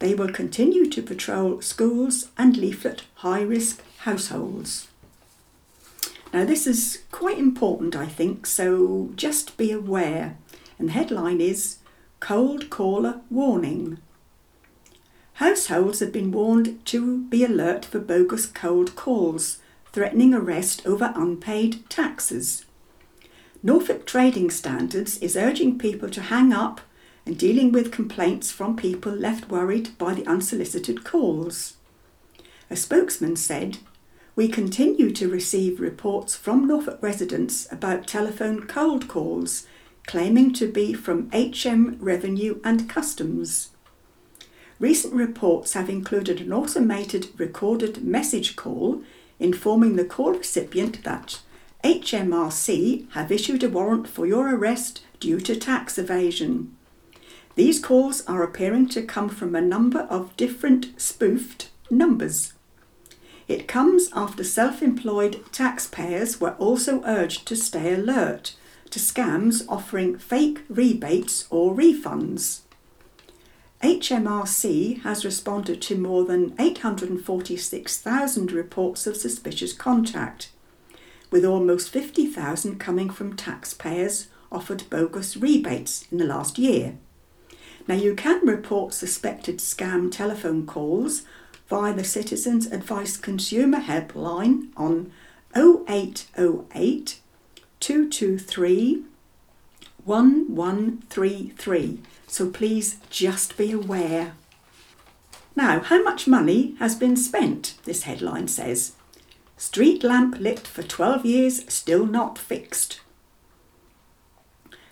They 0.00 0.12
will 0.12 0.32
continue 0.32 0.90
to 0.90 1.00
patrol 1.00 1.62
schools 1.62 2.30
and 2.36 2.56
leaflet 2.56 3.04
high 3.14 3.42
risk 3.42 3.80
households. 3.98 4.88
Now, 6.32 6.44
this 6.44 6.66
is 6.66 7.04
quite 7.12 7.38
important, 7.38 7.94
I 7.94 8.06
think, 8.06 8.44
so 8.44 9.10
just 9.14 9.56
be 9.56 9.70
aware. 9.70 10.36
And 10.80 10.88
the 10.88 10.94
headline 10.94 11.40
is 11.40 11.76
Cold 12.18 12.70
Caller 12.70 13.20
Warning. 13.30 13.98
Households 15.34 16.00
have 16.00 16.12
been 16.12 16.32
warned 16.32 16.84
to 16.86 17.22
be 17.26 17.44
alert 17.44 17.84
for 17.84 18.00
bogus 18.00 18.46
cold 18.46 18.96
calls, 18.96 19.58
threatening 19.92 20.34
arrest 20.34 20.84
over 20.84 21.12
unpaid 21.14 21.88
taxes. 21.88 22.64
Norfolk 23.62 24.06
Trading 24.06 24.50
Standards 24.50 25.18
is 25.18 25.36
urging 25.36 25.78
people 25.78 26.10
to 26.10 26.22
hang 26.22 26.52
up 26.52 26.80
and 27.24 27.38
dealing 27.38 27.72
with 27.72 27.92
complaints 27.92 28.50
from 28.50 28.76
people 28.76 29.12
left 29.12 29.48
worried 29.48 29.96
by 29.98 30.14
the 30.14 30.26
unsolicited 30.26 31.04
calls. 31.04 31.76
A 32.70 32.76
spokesman 32.76 33.36
said, 33.36 33.78
We 34.34 34.48
continue 34.48 35.10
to 35.12 35.28
receive 35.28 35.80
reports 35.80 36.34
from 36.34 36.66
Norfolk 36.66 36.98
residents 37.00 37.70
about 37.70 38.06
telephone 38.06 38.66
cold 38.66 39.08
calls 39.08 39.66
claiming 40.06 40.52
to 40.52 40.70
be 40.70 40.92
from 40.92 41.30
HM 41.32 41.96
Revenue 42.00 42.60
and 42.64 42.88
Customs. 42.88 43.70
Recent 44.80 45.14
reports 45.14 45.74
have 45.74 45.88
included 45.88 46.40
an 46.40 46.52
automated 46.52 47.28
recorded 47.38 48.04
message 48.04 48.56
call 48.56 49.02
informing 49.38 49.96
the 49.96 50.04
call 50.04 50.32
recipient 50.32 51.02
that 51.04 51.40
HMRC 51.84 53.10
have 53.12 53.32
issued 53.32 53.62
a 53.62 53.68
warrant 53.68 54.08
for 54.08 54.26
your 54.26 54.54
arrest 54.54 55.02
due 55.18 55.40
to 55.40 55.56
tax 55.56 55.98
evasion. 55.98 56.76
These 57.54 57.80
calls 57.80 58.24
are 58.26 58.42
appearing 58.42 58.88
to 58.88 59.02
come 59.02 59.28
from 59.28 59.54
a 59.54 59.60
number 59.60 60.00
of 60.00 60.36
different 60.36 60.98
spoofed 61.00 61.70
numbers. 61.90 62.54
It 63.46 63.68
comes 63.68 64.08
after 64.14 64.42
self 64.42 64.82
employed 64.82 65.44
taxpayers 65.52 66.40
were 66.40 66.54
also 66.54 67.02
urged 67.04 67.46
to 67.48 67.56
stay 67.56 67.92
alert 67.92 68.54
to 68.90 68.98
scams 68.98 69.64
offering 69.68 70.16
fake 70.18 70.62
rebates 70.68 71.46
or 71.50 71.74
refunds. 71.74 72.60
HMRC 73.82 75.02
has 75.02 75.24
responded 75.24 75.82
to 75.82 75.98
more 75.98 76.24
than 76.24 76.54
846,000 76.58 78.52
reports 78.52 79.06
of 79.06 79.16
suspicious 79.16 79.72
contact, 79.72 80.52
with 81.30 81.44
almost 81.44 81.90
50,000 81.90 82.78
coming 82.78 83.10
from 83.10 83.34
taxpayers 83.34 84.28
offered 84.52 84.84
bogus 84.88 85.36
rebates 85.36 86.06
in 86.12 86.18
the 86.18 86.24
last 86.24 86.58
year. 86.58 86.96
Now, 87.88 87.94
you 87.96 88.14
can 88.14 88.46
report 88.46 88.94
suspected 88.94 89.58
scam 89.58 90.10
telephone 90.10 90.66
calls 90.66 91.22
via 91.68 91.92
the 91.94 92.04
Citizens 92.04 92.66
Advice 92.66 93.16
Consumer 93.16 93.80
Helpline 93.80 94.68
on 94.76 95.12
0808 95.56 97.20
223 97.80 99.04
1133. 100.04 102.00
So 102.26 102.50
please 102.50 102.98
just 103.10 103.56
be 103.56 103.72
aware. 103.72 104.34
Now, 105.54 105.80
how 105.80 106.02
much 106.02 106.26
money 106.26 106.74
has 106.78 106.94
been 106.94 107.16
spent? 107.16 107.74
This 107.84 108.04
headline 108.04 108.48
says. 108.48 108.92
Street 109.56 110.02
lamp 110.02 110.38
lit 110.40 110.60
for 110.60 110.82
12 110.82 111.26
years, 111.26 111.72
still 111.72 112.06
not 112.06 112.38
fixed. 112.38 113.00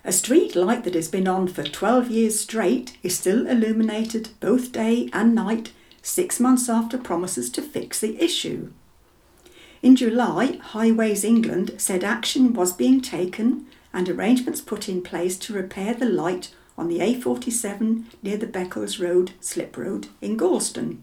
A 0.03 0.11
street 0.11 0.55
light 0.55 0.83
that 0.83 0.95
has 0.95 1.07
been 1.07 1.27
on 1.27 1.47
for 1.47 1.63
12 1.63 2.09
years 2.09 2.39
straight 2.39 2.97
is 3.03 3.17
still 3.17 3.45
illuminated 3.45 4.29
both 4.39 4.71
day 4.71 5.09
and 5.13 5.35
night, 5.35 5.73
six 6.01 6.39
months 6.39 6.67
after 6.67 6.97
promises 6.97 7.51
to 7.51 7.61
fix 7.61 7.99
the 7.99 8.19
issue. 8.19 8.71
In 9.83 9.95
July, 9.95 10.57
Highways 10.61 11.23
England 11.23 11.75
said 11.77 12.03
action 12.03 12.53
was 12.53 12.73
being 12.73 12.99
taken 13.01 13.67
and 13.93 14.09
arrangements 14.09 14.61
put 14.61 14.89
in 14.89 15.03
place 15.03 15.37
to 15.37 15.53
repair 15.53 15.93
the 15.93 16.05
light 16.05 16.53
on 16.77 16.87
the 16.87 16.99
A47 16.99 18.05
near 18.23 18.37
the 18.37 18.47
Beccles 18.47 18.99
Road 18.99 19.33
slip 19.39 19.77
road 19.77 20.07
in 20.19 20.35
Gorleston. 20.35 20.99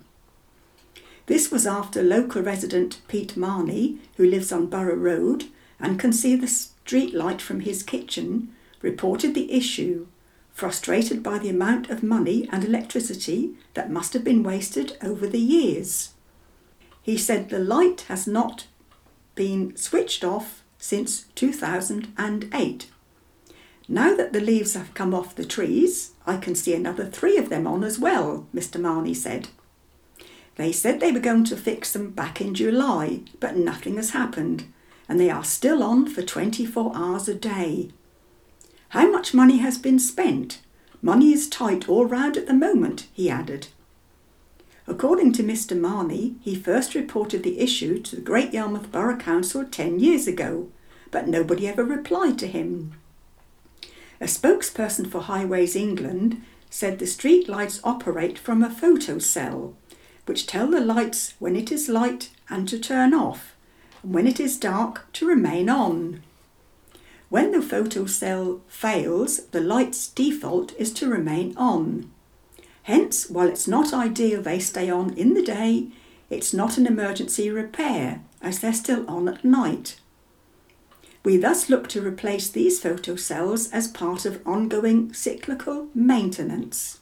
This 1.27 1.53
was 1.53 1.67
after 1.67 2.03
local 2.03 2.43
resident 2.43 3.01
Pete 3.07 3.37
Marney, 3.37 3.99
who 4.17 4.25
lives 4.25 4.51
on 4.51 4.67
Borough 4.67 4.97
Road 4.97 5.45
and 5.79 6.01
can 6.01 6.13
see 6.13 6.35
the 6.35 6.49
street 6.49 7.15
light 7.15 7.41
from 7.41 7.61
his 7.61 7.83
kitchen, 7.83 8.49
reported 8.83 9.35
the 9.35 9.53
issue, 9.53 10.07
frustrated 10.53 11.23
by 11.23 11.39
the 11.39 11.49
amount 11.49 11.91
of 11.91 12.03
money 12.03 12.49
and 12.51 12.65
electricity 12.65 13.55
that 13.75 13.91
must 13.91 14.13
have 14.13 14.25
been 14.25 14.43
wasted 14.43 14.97
over 15.03 15.27
the 15.27 15.41
years. 15.41 16.13
He 17.03 17.17
said 17.17 17.49
the 17.49 17.59
light 17.59 18.03
has 18.09 18.27
not 18.27 18.67
been 19.35 19.77
switched 19.77 20.25
off 20.25 20.63
since 20.79 21.23
2008. 21.35 22.91
Now 23.89 24.15
that 24.15 24.33
the 24.33 24.41
leaves 24.41 24.75
have 24.75 24.93
come 24.93 25.15
off 25.15 25.35
the 25.35 25.47
trees, 25.47 26.13
I 26.27 26.37
can 26.37 26.55
see 26.55 26.75
another 26.75 27.07
three 27.07 27.39
of 27.39 27.49
them 27.49 27.67
on 27.67 27.83
as 27.83 27.99
well, 27.99 28.47
Mr. 28.55 28.79
Marney 28.79 29.15
said. 29.15 29.49
They 30.57 30.73
said 30.73 31.01
they 31.01 31.13
were 31.13 31.21
going 31.21 31.45
to 31.45 31.57
fix 31.57 31.93
them 31.93 32.11
back 32.11 32.41
in 32.41 32.55
July, 32.55 33.21
but 33.41 33.57
nothing 33.57 33.97
has 33.97 34.11
happened, 34.11 34.65
and 35.09 35.19
they 35.19 35.31
are 35.31 35.45
still 35.45 35.83
on 35.83 36.07
for 36.07 36.21
24 36.21 36.93
hours 36.95 37.29
a 37.29 37.35
day. 37.35 37.91
How 38.91 39.11
much 39.11 39.35
money 39.35 39.59
has 39.59 39.77
been 39.77 39.99
spent? 39.99 40.61
Money 41.03 41.33
is 41.33 41.49
tight 41.49 41.89
all 41.89 42.07
round 42.07 42.37
at 42.37 42.47
the 42.47 42.55
moment, 42.55 43.07
he 43.13 43.29
added. 43.29 43.69
According 44.87 45.35
to 45.35 45.43
Mr. 45.43 45.79
Marney, 45.79 46.37
he 46.41 46.55
first 46.55 46.95
reported 46.95 47.43
the 47.43 47.61
issue 47.61 48.01
to 48.01 48.17
the 48.17 48.23
Great 48.23 48.55
Yarmouth 48.55 48.91
Borough 48.91 49.19
Council 49.19 49.65
10 49.65 50.01
years 50.01 50.27
ago, 50.27 50.69
but 51.11 51.29
nobody 51.29 51.69
ever 51.69 51.85
replied 51.85 52.39
to 52.39 52.47
him. 52.47 52.93
A 54.21 54.25
spokesperson 54.25 55.11
for 55.11 55.21
Highways 55.21 55.77
England 55.77 56.43
said 56.71 56.99
the 56.99 57.07
street 57.07 57.49
lights 57.49 57.81
operate 57.85 58.39
from 58.39 58.63
a 58.63 58.71
photo 58.71 59.19
cell, 59.19 59.77
which 60.25 60.47
tell 60.47 60.69
the 60.69 60.81
lights 60.81 61.35
when 61.39 61.55
it 61.55 61.71
is 61.71 61.91
light 61.91 62.31
and 62.49 62.67
to 62.69 62.79
turn 62.79 63.13
off, 63.13 63.55
and 64.03 64.15
when 64.15 64.27
it 64.27 64.41
is 64.41 64.59
dark 64.59 65.07
to 65.13 65.27
remain 65.27 65.69
on. 65.69 66.23
When 67.29 67.53
the 67.53 67.61
photo 67.61 68.07
cell 68.07 68.63
fails, 68.69 69.47
the 69.47 69.61
light's 69.61 70.09
default 70.09 70.75
is 70.79 70.93
to 70.95 71.11
remain 71.11 71.55
on. 71.57 72.11
Hence, 72.85 73.29
while 73.29 73.49
it's 73.49 73.69
not 73.69 73.93
ideal 73.93 74.41
they 74.41 74.59
stay 74.59 74.89
on 74.89 75.13
in 75.15 75.35
the 75.35 75.43
day, 75.43 75.89
it's 76.31 76.55
not 76.55 76.79
an 76.79 76.87
emergency 76.87 77.51
repair 77.51 78.23
as 78.41 78.61
they're 78.61 78.73
still 78.73 79.09
on 79.09 79.29
at 79.29 79.45
night. 79.45 80.01
We 81.23 81.37
thus 81.37 81.69
look 81.69 81.89
to 81.91 82.07
replace 82.07 82.49
these 82.49 82.83
photocells 82.83 83.69
as 83.73 83.89
part 83.89 84.25
of 84.25 84.41
ongoing 84.47 85.13
cyclical 85.13 85.89
maintenance. 85.95 87.01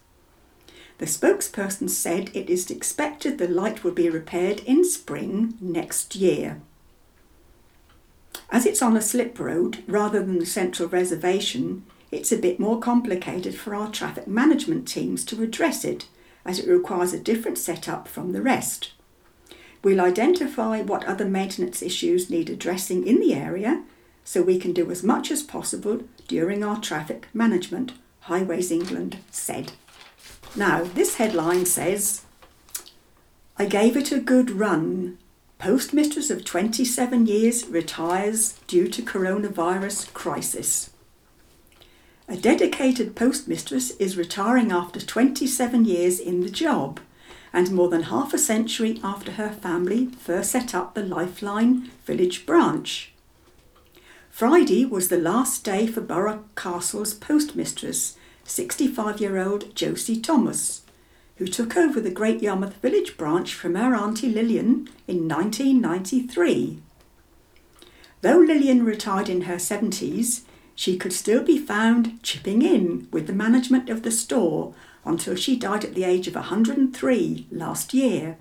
The 0.98 1.06
spokesperson 1.06 1.90
said 1.90 2.30
it 2.34 2.50
is 2.50 2.70
expected 2.70 3.38
the 3.38 3.46
light 3.46 3.84
will 3.84 3.92
be 3.92 4.08
repaired 4.08 4.60
in 4.60 4.84
spring 4.84 5.56
next 5.60 6.16
year. 6.16 6.60
As 8.50 8.64
it's 8.64 8.82
on 8.82 8.96
a 8.96 9.02
slip 9.02 9.38
road 9.38 9.82
rather 9.86 10.20
than 10.24 10.38
the 10.38 10.46
central 10.46 10.88
reservation, 10.88 11.84
it's 12.10 12.32
a 12.32 12.38
bit 12.38 12.60
more 12.60 12.78
complicated 12.78 13.56
for 13.56 13.74
our 13.74 13.90
traffic 13.90 14.26
management 14.28 14.86
teams 14.86 15.24
to 15.26 15.42
address 15.42 15.84
it 15.84 16.06
as 16.44 16.58
it 16.58 16.70
requires 16.70 17.12
a 17.12 17.18
different 17.18 17.58
setup 17.58 18.06
from 18.06 18.32
the 18.32 18.42
rest. 18.42 18.92
We'll 19.82 20.00
identify 20.00 20.82
what 20.82 21.04
other 21.04 21.24
maintenance 21.24 21.82
issues 21.82 22.30
need 22.30 22.48
addressing 22.48 23.06
in 23.06 23.20
the 23.20 23.34
area 23.34 23.84
so 24.24 24.42
we 24.42 24.58
can 24.58 24.72
do 24.72 24.90
as 24.90 25.02
much 25.02 25.30
as 25.30 25.42
possible 25.42 26.04
during 26.26 26.64
our 26.64 26.80
traffic 26.80 27.28
management, 27.32 27.92
Highways 28.20 28.70
England 28.70 29.18
said. 29.30 29.72
Now, 30.54 30.84
this 30.84 31.16
headline 31.16 31.66
says 31.66 32.22
I 33.58 33.66
gave 33.66 33.96
it 33.96 34.12
a 34.12 34.20
good 34.20 34.50
run. 34.50 35.18
Postmistress 35.58 36.30
of 36.30 36.44
27 36.44 37.26
years 37.26 37.66
retires 37.66 38.60
due 38.66 38.88
to 38.88 39.02
coronavirus 39.02 40.12
crisis. 40.12 40.90
A 42.28 42.36
dedicated 42.36 43.16
postmistress 43.16 43.92
is 43.98 44.18
retiring 44.18 44.70
after 44.70 45.00
27 45.00 45.86
years 45.86 46.20
in 46.20 46.42
the 46.42 46.50
job 46.50 47.00
and 47.54 47.72
more 47.72 47.88
than 47.88 48.02
half 48.04 48.34
a 48.34 48.38
century 48.38 49.00
after 49.02 49.32
her 49.32 49.48
family 49.48 50.06
first 50.18 50.50
set 50.50 50.74
up 50.74 50.94
the 50.94 51.02
Lifeline 51.02 51.90
village 52.04 52.44
branch. 52.44 53.12
Friday 54.28 54.84
was 54.84 55.08
the 55.08 55.16
last 55.16 55.64
day 55.64 55.86
for 55.86 56.02
Burgh 56.02 56.40
Castle's 56.54 57.14
postmistress, 57.14 58.16
65 58.44 59.22
year 59.22 59.38
old 59.38 59.74
Josie 59.74 60.20
Thomas 60.20 60.82
who 61.36 61.46
took 61.46 61.76
over 61.76 62.00
the 62.00 62.10
Great 62.10 62.42
Yarmouth 62.42 62.76
Village 62.76 63.16
branch 63.16 63.54
from 63.54 63.74
her 63.74 63.94
Auntie 63.94 64.30
Lillian 64.30 64.88
in 65.06 65.28
1993. 65.28 66.80
Though 68.22 68.38
Lillian 68.38 68.84
retired 68.84 69.28
in 69.28 69.42
her 69.42 69.56
70s, 69.56 70.42
she 70.74 70.96
could 70.96 71.12
still 71.12 71.42
be 71.42 71.58
found 71.58 72.22
chipping 72.22 72.62
in 72.62 73.08
with 73.10 73.26
the 73.26 73.32
management 73.32 73.88
of 73.88 74.02
the 74.02 74.10
store 74.10 74.74
until 75.04 75.34
she 75.34 75.56
died 75.56 75.84
at 75.84 75.94
the 75.94 76.04
age 76.04 76.26
of 76.26 76.34
103 76.34 77.46
last 77.50 77.94
year. 77.94 78.36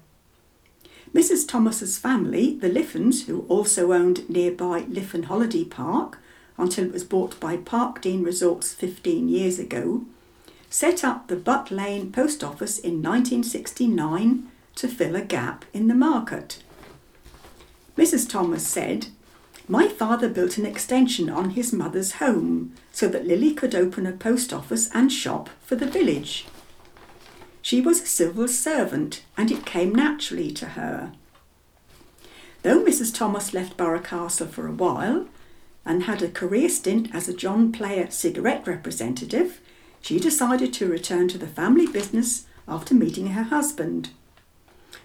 Mrs. 1.14 1.48
Thomas's 1.48 1.98
family, 1.98 2.58
the 2.58 2.68
Liffens, 2.68 3.26
who 3.26 3.46
also 3.48 3.94
owned 3.94 4.30
nearby 4.30 4.82
Liffen 4.82 5.26
Holiday 5.26 5.64
Park 5.64 6.20
until 6.58 6.86
it 6.86 6.94
was 6.94 7.04
bought 7.04 7.40
by 7.40 7.56
Parkdean 7.56 8.26
Resorts 8.26 8.74
15 8.74 9.30
years 9.30 9.60
ago, 9.60 10.06
set 10.76 11.06
up 11.06 11.28
the 11.28 11.38
Butt 11.38 11.72
Lane 11.72 12.12
Post 12.12 12.44
Office 12.44 12.78
in 12.78 13.02
1969 13.02 14.52
to 14.76 14.88
fill 14.90 15.16
a 15.16 15.22
gap 15.22 15.64
in 15.72 15.88
the 15.88 15.96
market. 15.96 16.62
Mrs. 17.98 18.30
Thomas 18.30 18.68
said, 18.68 19.08
My 19.70 19.88
father 19.88 20.28
built 20.28 20.58
an 20.58 20.66
extension 20.66 21.30
on 21.30 21.52
his 21.52 21.72
mother's 21.72 22.16
home 22.16 22.74
so 22.92 23.08
that 23.08 23.26
Lily 23.26 23.54
could 23.54 23.74
open 23.74 24.06
a 24.06 24.12
post 24.12 24.52
office 24.52 24.90
and 24.94 25.14
shop 25.14 25.50
for 25.62 25.78
the 25.78 25.86
village. 25.86 26.46
She 27.62 27.80
was 27.80 28.02
a 28.02 28.06
civil 28.06 28.50
servant 28.50 29.24
and 29.38 29.52
it 29.52 29.66
came 29.66 29.96
naturally 29.96 30.52
to 30.52 30.66
her. 30.66 31.14
Though 32.64 32.84
Mrs. 32.84 33.16
Thomas 33.16 33.54
left 33.54 33.78
Burgh 33.78 34.04
Castle 34.04 34.48
for 34.48 34.68
a 34.68 34.74
while 34.74 35.30
and 35.86 36.04
had 36.04 36.22
a 36.22 36.28
career 36.28 36.68
stint 36.68 37.16
as 37.16 37.30
a 37.30 37.34
John 37.34 37.72
Player 37.72 38.12
cigarette 38.12 38.68
representative, 38.68 39.62
she 40.06 40.20
decided 40.20 40.72
to 40.72 40.88
return 40.88 41.28
to 41.28 41.36
the 41.36 41.48
family 41.48 41.88
business 41.88 42.46
after 42.68 42.94
meeting 42.94 43.30
her 43.30 43.42
husband. 43.42 44.12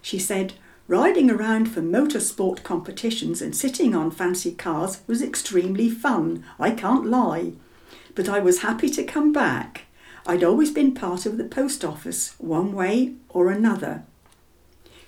She 0.03 0.19
said, 0.19 0.53
Riding 0.89 1.31
around 1.31 1.73
for 1.73 1.81
motorsport 1.81 2.63
competitions 2.65 3.41
and 3.41 3.57
sitting 3.57 3.95
on 3.95 4.11
fancy 4.11 4.53
cars 4.53 5.01
was 5.07 5.23
extremely 5.23 5.89
fun, 5.89 6.45
I 6.59 6.73
can't 6.73 7.07
lie. 7.07 7.53
But 8.15 8.29
I 8.29 8.41
was 8.41 8.61
happy 8.61 8.91
to 8.91 9.03
come 9.03 9.33
back. 9.33 9.87
I'd 10.27 10.45
always 10.45 10.71
been 10.71 10.93
part 10.93 11.25
of 11.25 11.39
the 11.39 11.45
post 11.45 11.83
office, 11.83 12.35
one 12.37 12.75
way 12.75 13.15
or 13.31 13.51
another. 13.51 14.03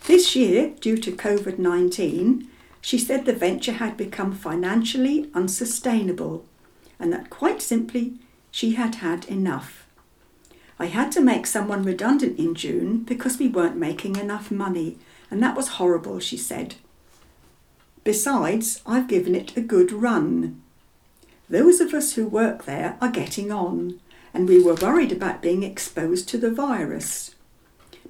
This 0.07 0.35
year, 0.35 0.73
due 0.81 0.97
to 0.97 1.13
COVID 1.13 1.59
19, 1.59 2.49
she 2.81 2.97
said 2.97 3.27
the 3.27 3.35
venture 3.35 3.73
had 3.73 3.99
become 3.99 4.33
financially 4.33 5.31
unsustainable 5.35 6.47
and 6.99 7.13
that 7.13 7.29
quite 7.29 7.61
simply 7.61 8.15
she 8.51 8.73
had 8.73 8.95
had 8.97 9.27
enough. 9.27 9.82
I 10.83 10.87
had 10.87 11.13
to 11.13 11.21
make 11.21 11.47
someone 11.47 11.85
redundant 11.85 12.41
in 12.41 12.57
June 12.57 13.05
because 13.05 13.39
we 13.39 13.47
weren't 13.47 13.77
making 13.77 14.17
enough 14.17 14.51
money, 14.51 14.99
and 15.31 15.41
that 15.41 15.55
was 15.57 15.79
horrible, 15.79 16.19
she 16.19 16.37
said. 16.37 16.75
Besides, 18.03 18.83
I've 18.85 19.07
given 19.07 19.37
it 19.37 19.57
a 19.57 19.61
good 19.61 19.93
run. 19.93 20.61
Those 21.49 21.81
of 21.81 21.95
us 21.95 22.15
who 22.15 22.27
work 22.27 22.65
there 22.65 22.97
are 23.01 23.13
getting 23.13 23.53
on, 23.53 24.01
and 24.35 24.49
we 24.49 24.61
were 24.61 24.75
worried 24.75 25.13
about 25.13 25.41
being 25.41 25.63
exposed 25.63 26.29
to 26.31 26.37
the 26.37 26.51
virus. 26.51 27.37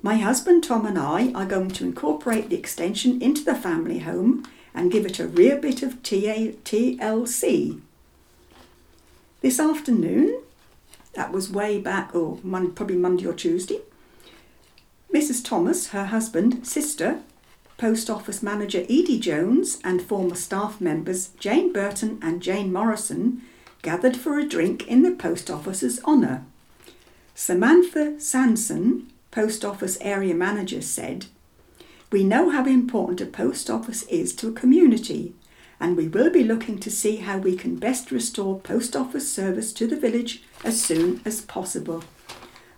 My 0.03 0.17
husband 0.17 0.65
Tom 0.65 0.87
and 0.87 0.99
I 0.99 1.31
are 1.35 1.45
going 1.45 1.73
to 1.73 1.85
incorporate 1.85 2.49
the 2.49 2.57
extension 2.57 3.21
into 3.21 3.45
the 3.45 3.55
family 3.55 3.99
home 3.99 4.49
and 4.73 4.91
give 4.91 5.05
it 5.05 5.21
a 5.21 5.29
real 5.29 5.59
bit 5.59 5.83
of 5.83 6.03
TLC. 6.03 7.83
This 9.43 9.61
afternoon, 9.61 10.41
that 11.15 11.33
was 11.33 11.51
way 11.51 11.79
back, 11.79 12.15
or 12.15 12.39
oh, 12.45 12.71
probably 12.75 12.97
Monday 12.97 13.27
or 13.27 13.35
Tuesday. 13.35 13.81
Mrs. 15.13 15.45
Thomas, 15.45 15.89
her 15.89 16.07
husband, 16.07 16.67
sister, 16.67 17.21
Post 17.77 18.09
Office 18.09 18.43
Manager 18.43 18.81
Edie 18.81 19.19
Jones, 19.19 19.79
and 19.85 20.01
former 20.01 20.35
staff 20.35 20.81
members 20.81 21.29
Jane 21.39 21.73
Burton 21.73 22.19
and 22.23 22.43
Jane 22.43 22.73
Morrison 22.73 23.43
gathered 23.83 24.17
for 24.17 24.39
a 24.39 24.47
drink 24.47 24.87
in 24.87 25.03
the 25.03 25.11
Post 25.11 25.51
Office's 25.51 26.03
honour. 26.05 26.45
Samantha 27.35 28.19
Sanson, 28.21 29.11
Post 29.31 29.65
Office 29.65 29.99
Area 30.01 30.35
Manager, 30.35 30.81
said, 30.81 31.27
We 32.11 32.25
know 32.25 32.51
how 32.51 32.65
important 32.65 33.21
a 33.21 33.27
post 33.27 33.69
office 33.69 34.05
is 34.05 34.35
to 34.37 34.49
a 34.49 34.53
community 34.53 35.35
and 35.83 35.97
we 35.97 36.07
will 36.07 36.31
be 36.31 36.45
looking 36.45 36.79
to 36.79 36.89
see 36.89 37.17
how 37.17 37.37
we 37.37 37.57
can 37.57 37.75
best 37.75 38.13
restore 38.13 38.61
post 38.61 38.95
office 38.95 39.31
service 39.31 39.73
to 39.73 39.85
the 39.85 39.97
village 39.97 40.45
as 40.63 40.81
soon 40.81 41.21
as 41.25 41.41
possible. 41.41 42.05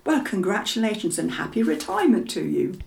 Well, 0.06 0.24
congratulations 0.24 1.18
and 1.18 1.32
happy 1.32 1.62
retirement 1.62 2.30
to 2.30 2.42
you. 2.42 2.78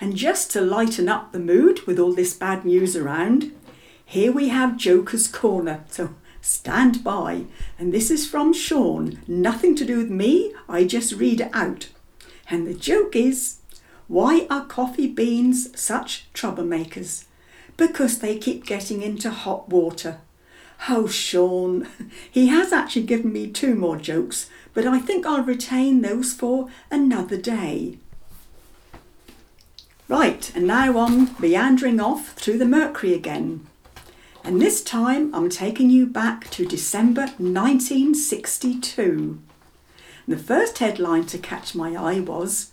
And 0.00 0.16
just 0.16 0.50
to 0.50 0.60
lighten 0.60 1.08
up 1.08 1.30
the 1.30 1.38
mood 1.38 1.86
with 1.86 2.00
all 2.00 2.12
this 2.12 2.34
bad 2.34 2.64
news 2.64 2.96
around, 2.96 3.52
here 4.08 4.30
we 4.30 4.50
have 4.50 4.76
Joker's 4.76 5.26
Corner, 5.26 5.84
so 5.90 6.14
stand 6.40 7.02
by. 7.02 7.44
And 7.76 7.92
this 7.92 8.08
is 8.08 8.24
from 8.24 8.52
Sean, 8.52 9.18
nothing 9.26 9.74
to 9.74 9.84
do 9.84 9.98
with 9.98 10.10
me, 10.10 10.54
I 10.68 10.84
just 10.84 11.12
read 11.12 11.40
it 11.40 11.50
out. 11.52 11.88
And 12.48 12.68
the 12.68 12.74
joke 12.74 13.16
is 13.16 13.58
why 14.06 14.46
are 14.48 14.64
coffee 14.64 15.08
beans 15.08 15.78
such 15.78 16.32
troublemakers? 16.32 17.24
Because 17.76 18.20
they 18.20 18.38
keep 18.38 18.64
getting 18.64 19.02
into 19.02 19.28
hot 19.30 19.68
water. 19.68 20.20
Oh, 20.88 21.08
Sean, 21.08 21.88
he 22.30 22.46
has 22.46 22.72
actually 22.72 23.06
given 23.06 23.32
me 23.32 23.48
two 23.48 23.74
more 23.74 23.96
jokes, 23.96 24.48
but 24.72 24.86
I 24.86 25.00
think 25.00 25.26
I'll 25.26 25.42
retain 25.42 26.02
those 26.02 26.32
for 26.32 26.68
another 26.92 27.36
day. 27.36 27.98
Right, 30.06 30.52
and 30.54 30.68
now 30.68 30.96
I'm 30.96 31.34
meandering 31.40 31.98
off 31.98 32.34
through 32.34 32.58
the 32.58 32.64
Mercury 32.64 33.12
again. 33.12 33.66
And 34.46 34.62
this 34.62 34.80
time 34.80 35.34
I'm 35.34 35.50
taking 35.50 35.90
you 35.90 36.06
back 36.06 36.48
to 36.50 36.64
December 36.64 37.22
1962. 37.38 39.40
The 40.28 40.36
first 40.36 40.78
headline 40.78 41.26
to 41.26 41.38
catch 41.38 41.74
my 41.74 41.96
eye 41.96 42.20
was 42.20 42.70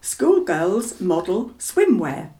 Schoolgirls 0.00 0.98
Model 0.98 1.50
Swimwear. 1.58 2.30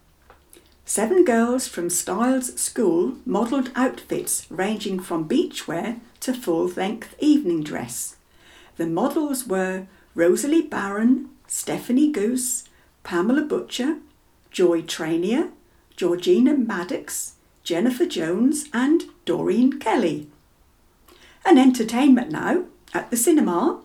Seven 0.87 1.27
girls 1.27 1.69
from 1.69 1.91
Styles 1.91 2.59
School 2.59 3.17
modelled 3.27 3.71
outfits 3.77 4.51
ranging 4.51 4.99
from 4.99 5.29
beachwear 5.29 6.01
to 6.21 6.33
full 6.33 6.69
length 6.69 7.15
evening 7.19 7.63
dress. 7.63 8.17
The 8.79 8.87
models 8.87 9.47
were 9.47 9.89
Rosalie 10.15 10.63
Barron, 10.63 11.29
Stephanie 11.47 12.11
Goose, 12.11 12.65
Pamela 13.03 13.43
Butcher, 13.43 13.99
Joy 14.51 14.81
Trainier, 14.81 15.51
Georgina 15.97 16.55
Maddox, 16.55 17.35
Jennifer 17.63 18.07
Jones, 18.07 18.67
and 18.73 19.05
Doreen 19.25 19.79
Kelly. 19.79 20.29
An 21.45 21.59
entertainment 21.59 22.31
now 22.31 22.65
at 22.93 23.11
the 23.11 23.17
cinema. 23.17 23.81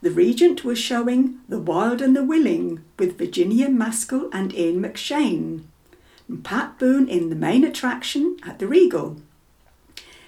The 0.00 0.10
Regent 0.10 0.64
was 0.64 0.78
showing 0.78 1.40
The 1.48 1.60
Wild 1.60 2.02
and 2.02 2.16
the 2.16 2.24
Willing 2.24 2.82
with 2.98 3.18
Virginia 3.18 3.68
Maskell 3.68 4.28
and 4.32 4.52
Ian 4.54 4.82
McShane. 4.82 5.62
And 6.28 6.44
Pat 6.44 6.78
Boone 6.78 7.08
in 7.08 7.28
the 7.28 7.36
main 7.36 7.64
attraction 7.64 8.36
at 8.44 8.58
the 8.58 8.66
Regal. 8.66 9.18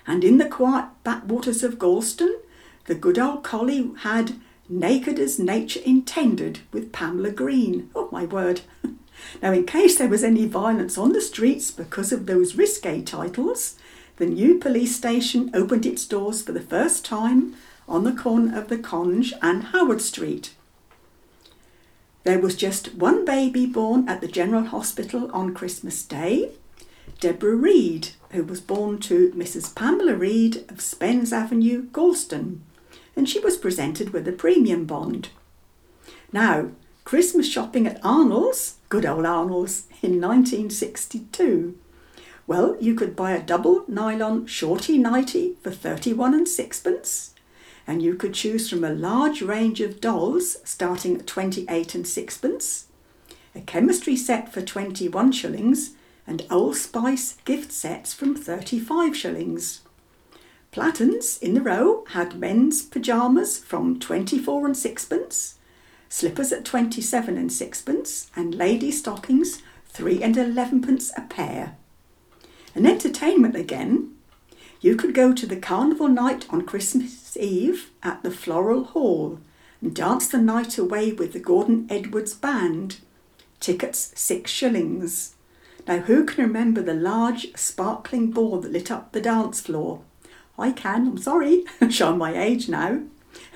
And 0.07 0.23
in 0.23 0.38
the 0.38 0.49
quiet 0.49 0.87
backwaters 1.03 1.62
of 1.62 1.79
Gorleston, 1.79 2.35
the 2.87 2.94
good 2.94 3.18
old 3.18 3.42
collie 3.42 3.90
had 4.01 4.38
Naked 4.68 5.18
as 5.18 5.38
Nature 5.38 5.81
Intended 5.85 6.61
with 6.73 6.92
Pamela 6.92 7.31
Green. 7.31 7.90
Oh 7.94 8.09
my 8.12 8.25
word! 8.25 8.62
Now, 9.42 9.52
in 9.52 9.66
case 9.66 9.98
there 9.98 10.08
was 10.08 10.24
any 10.24 10.46
violence 10.46 10.96
on 10.96 11.12
the 11.12 11.20
streets 11.20 11.70
because 11.70 12.12
of 12.12 12.26
those 12.26 12.56
risque 12.56 13.02
titles, 13.02 13.76
the 14.16 14.26
new 14.26 14.58
police 14.58 14.94
station 14.94 15.50
opened 15.54 15.87
its 15.87 16.06
doors 16.06 16.42
for 16.42 16.52
the 16.52 16.60
first 16.60 17.04
time 17.04 17.56
on 17.88 18.04
the 18.04 18.12
corner 18.12 18.56
of 18.58 18.68
the 18.68 18.78
Conge 18.78 19.32
and 19.42 19.64
Howard 19.64 20.00
Street. 20.00 20.54
There 22.24 22.38
was 22.38 22.56
just 22.56 22.94
one 22.94 23.24
baby 23.24 23.66
born 23.66 24.08
at 24.08 24.20
the 24.20 24.28
General 24.28 24.64
Hospital 24.64 25.30
on 25.32 25.52
Christmas 25.52 26.02
Day, 26.02 26.52
Deborah 27.20 27.56
Reed, 27.56 28.10
who 28.30 28.44
was 28.44 28.60
born 28.60 28.98
to 29.00 29.30
Mrs. 29.32 29.74
Pamela 29.74 30.14
Reed 30.14 30.64
of 30.70 30.80
Spence 30.80 31.32
Avenue, 31.32 31.82
Gorleston, 31.92 32.60
and 33.14 33.28
she 33.28 33.38
was 33.40 33.58
presented 33.58 34.10
with 34.10 34.26
a 34.26 34.32
premium 34.32 34.87
bond. 34.87 35.28
Now, 36.32 36.70
Christmas 37.05 37.47
shopping 37.47 37.87
at 37.87 38.03
Arnold's, 38.03 38.77
good 38.88 39.05
old 39.05 39.27
Arnold's, 39.27 39.87
in 40.01 40.23
1962. 40.23 41.79
Well, 42.47 42.79
you 42.81 42.95
could 42.95 43.14
buy 43.14 43.33
a 43.33 43.43
double 43.43 43.85
nylon 43.87 44.47
shorty 44.47 44.97
nighty 44.97 45.57
for 45.62 45.71
31 45.71 46.33
and 46.33 46.49
sixpence, 46.49 47.35
and 47.87 48.03
you 48.03 48.14
could 48.14 48.33
choose 48.33 48.71
from 48.71 48.83
a 48.85 48.90
large 48.90 49.43
range 49.43 49.83
of 49.83 50.01
dolls 50.01 50.57
starting 50.64 51.19
at 51.19 51.27
28 51.27 51.95
and 51.95 52.07
sixpence, 52.07 52.87
a 53.55 53.61
chemistry 53.61 54.17
set 54.17 54.51
for 54.51 54.62
21 54.62 55.31
shillings, 55.33 55.90
and 56.27 56.47
Old 56.51 56.77
Spice 56.77 57.37
gift 57.45 57.71
sets 57.71 58.14
from 58.14 58.35
35 58.35 59.14
shillings. 59.14 59.83
Platons 60.71 61.37
in 61.38 61.53
the 61.53 61.61
row 61.61 62.07
had 62.12 62.40
men's 62.40 62.83
pyjamas 62.83 63.59
from 63.59 64.01
24 64.01 64.64
and 64.64 64.77
sixpence, 64.77 65.59
slippers 66.14 66.53
at 66.53 66.64
27 66.64 67.37
and 67.37 67.53
sixpence, 67.53 68.31
and 68.37 68.55
lady 68.55 68.92
stockings 68.92 69.62
3 69.88 70.22
and 70.22 70.37
11pence 70.37 71.11
a 71.16 71.22
pair. 71.22 71.77
And 72.72 72.87
entertainment 72.87 73.57
again, 73.57 74.14
you 74.81 74.94
could 74.94 75.12
go 75.12 75.33
to 75.33 75.44
the 75.44 75.57
carnival 75.57 76.07
night 76.07 76.46
on 76.50 76.66
Christmas 76.66 77.37
Eve 77.37 77.90
at 78.05 78.22
the 78.22 78.31
Floral 78.31 78.85
Hall 78.85 79.40
and 79.81 79.92
dance 79.92 80.29
the 80.29 80.38
night 80.38 80.79
away 80.79 81.11
with 81.11 81.33
the 81.33 81.40
Gordon 81.40 81.88
Edwards 81.90 82.33
Band. 82.33 82.98
Tickets 83.59 84.12
six 84.14 84.53
shillings. 84.53 85.35
Now, 85.88 85.98
who 85.98 86.24
can 86.24 86.44
remember 86.44 86.81
the 86.81 86.94
large 86.94 87.53
sparkling 87.57 88.31
ball 88.31 88.61
that 88.61 88.70
lit 88.70 88.88
up 88.88 89.11
the 89.11 89.20
dance 89.20 89.61
floor? 89.62 90.03
I 90.57 90.70
can, 90.70 91.09
I'm 91.09 91.18
sorry, 91.18 91.64
I'm 91.81 91.90
showing 91.90 92.18
my 92.18 92.40
age 92.40 92.68
now. 92.68 93.00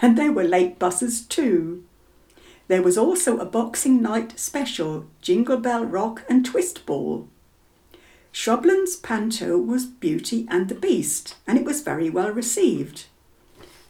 And 0.03 0.18
there 0.18 0.33
were 0.33 0.42
late 0.42 0.81
buses 0.81 1.21
too. 1.21 1.85
There 2.68 2.83
was 2.83 2.98
also 2.98 3.38
a 3.38 3.46
Boxing 3.46 4.02
Night 4.02 4.38
special, 4.38 5.07
Jingle 5.22 5.57
Bell 5.57 5.85
Rock 5.85 6.24
and 6.28 6.44
Twist 6.44 6.85
Ball. 6.85 7.26
Shrubland's 8.31 8.94
panto 8.94 9.57
was 9.57 9.87
Beauty 9.87 10.46
and 10.50 10.68
the 10.68 10.74
Beast, 10.74 11.37
and 11.46 11.59
it 11.59 11.64
was 11.64 11.81
very 11.81 12.11
well 12.11 12.31
received. 12.31 13.07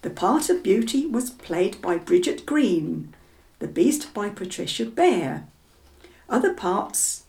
The 0.02 0.10
part 0.10 0.48
of 0.48 0.62
Beauty 0.62 1.06
was 1.06 1.28
played 1.28 1.82
by 1.82 1.98
Bridget 1.98 2.46
Green, 2.46 3.12
the 3.58 3.66
Beast 3.66 4.14
by 4.14 4.28
Patricia 4.28 4.86
Bear. 4.86 5.48
Other 6.28 6.54
parts 6.54 7.24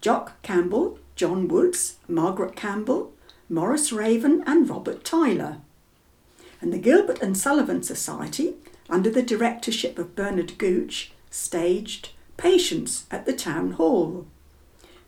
Jock 0.00 0.40
Campbell, 0.42 0.98
John 1.16 1.48
Woods, 1.48 1.96
Margaret 2.08 2.56
Campbell, 2.56 3.12
Morris 3.50 3.92
Raven, 3.92 4.42
and 4.46 4.68
Robert 4.70 5.04
Tyler. 5.04 5.58
And 6.62 6.72
the 6.72 6.78
Gilbert 6.78 7.20
and 7.20 7.36
Sullivan 7.36 7.82
Society, 7.82 8.54
under 8.88 9.10
the 9.10 9.22
directorship 9.22 9.98
of 9.98 10.16
Bernard 10.16 10.58
Gooch, 10.58 11.12
staged 11.30 12.10
Patience 12.36 13.06
at 13.10 13.26
the 13.26 13.32
Town 13.32 13.72
Hall. 13.72 14.26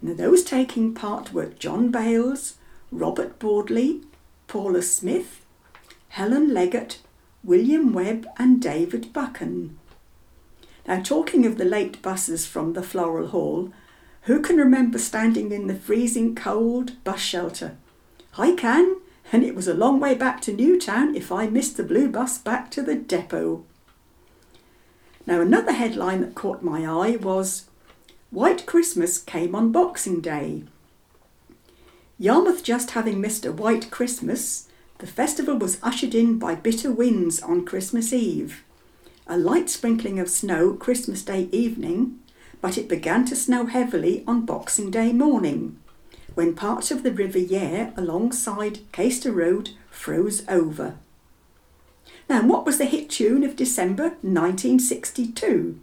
Now, 0.02 0.14
those 0.14 0.42
taking 0.42 0.94
part 0.94 1.32
were 1.32 1.46
John 1.46 1.90
Bales, 1.90 2.56
Robert 2.90 3.38
Bordley, 3.38 4.02
Paula 4.48 4.82
Smith, 4.82 5.44
Helen 6.08 6.52
Leggett, 6.52 7.00
William 7.44 7.92
Webb, 7.92 8.26
and 8.36 8.60
David 8.60 9.12
Buchan. 9.12 9.78
Now, 10.86 11.00
talking 11.00 11.46
of 11.46 11.56
the 11.56 11.64
late 11.64 12.02
buses 12.02 12.46
from 12.46 12.72
the 12.72 12.82
Floral 12.82 13.28
Hall, 13.28 13.72
who 14.22 14.40
can 14.40 14.56
remember 14.56 14.98
standing 14.98 15.52
in 15.52 15.66
the 15.66 15.74
freezing 15.74 16.34
cold 16.34 17.02
bus 17.04 17.20
shelter? 17.20 17.76
I 18.36 18.52
can, 18.52 18.96
and 19.32 19.44
it 19.44 19.54
was 19.54 19.68
a 19.68 19.74
long 19.74 20.00
way 20.00 20.14
back 20.14 20.40
to 20.42 20.52
Newtown 20.52 21.14
if 21.14 21.30
I 21.30 21.46
missed 21.46 21.76
the 21.76 21.84
blue 21.84 22.08
bus 22.08 22.38
back 22.38 22.70
to 22.72 22.82
the 22.82 22.96
depot. 22.96 23.64
Now, 25.30 25.40
another 25.40 25.70
headline 25.70 26.22
that 26.22 26.34
caught 26.34 26.60
my 26.60 26.84
eye 26.84 27.14
was 27.14 27.66
White 28.32 28.66
Christmas 28.66 29.16
came 29.16 29.54
on 29.54 29.70
Boxing 29.70 30.20
Day. 30.20 30.64
Yarmouth 32.18 32.64
just 32.64 32.90
having 32.90 33.20
missed 33.20 33.46
a 33.46 33.52
white 33.52 33.92
Christmas, 33.92 34.66
the 34.98 35.06
festival 35.06 35.56
was 35.56 35.78
ushered 35.84 36.16
in 36.16 36.40
by 36.40 36.56
bitter 36.56 36.90
winds 36.90 37.40
on 37.40 37.64
Christmas 37.64 38.12
Eve. 38.12 38.64
A 39.28 39.38
light 39.38 39.70
sprinkling 39.70 40.18
of 40.18 40.28
snow 40.28 40.72
Christmas 40.72 41.22
Day 41.22 41.48
evening, 41.52 42.18
but 42.60 42.76
it 42.76 42.88
began 42.88 43.24
to 43.26 43.36
snow 43.36 43.66
heavily 43.66 44.24
on 44.26 44.44
Boxing 44.44 44.90
Day 44.90 45.12
morning, 45.12 45.78
when 46.34 46.56
parts 46.56 46.90
of 46.90 47.04
the 47.04 47.12
River 47.12 47.38
Yare 47.38 47.92
alongside 47.96 48.80
Caister 48.90 49.32
Road 49.32 49.70
froze 49.90 50.42
over. 50.48 50.96
Now, 52.30 52.46
what 52.46 52.64
was 52.64 52.78
the 52.78 52.84
hit 52.84 53.10
tune 53.10 53.42
of 53.42 53.56
December 53.56 54.10
1962? 54.22 55.80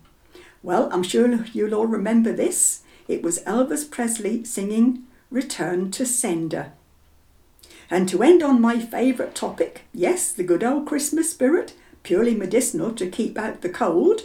Well, 0.64 0.88
I'm 0.94 1.04
sure 1.04 1.44
you'll 1.52 1.76
all 1.76 1.88
remember 1.88 2.32
this. 2.32 2.84
It 3.10 3.22
was 3.22 3.44
Elvis 3.44 3.92
Presley 3.92 4.46
singing 4.46 5.04
Return 5.30 5.92
to 5.92 6.06
Sender. 6.06 6.72
And 7.90 8.08
to 8.08 8.24
end 8.24 8.42
on 8.42 8.62
my 8.62 8.80
favourite 8.80 9.36
topic, 9.36 9.82
yes, 9.94 10.32
the 10.32 10.46
good 10.46 10.64
old 10.64 10.88
Christmas 10.88 11.30
spirit, 11.30 11.74
purely 12.04 12.34
medicinal 12.34 12.94
to 12.94 13.10
keep 13.10 13.38
out 13.38 13.60
the 13.60 13.68
cold, 13.68 14.22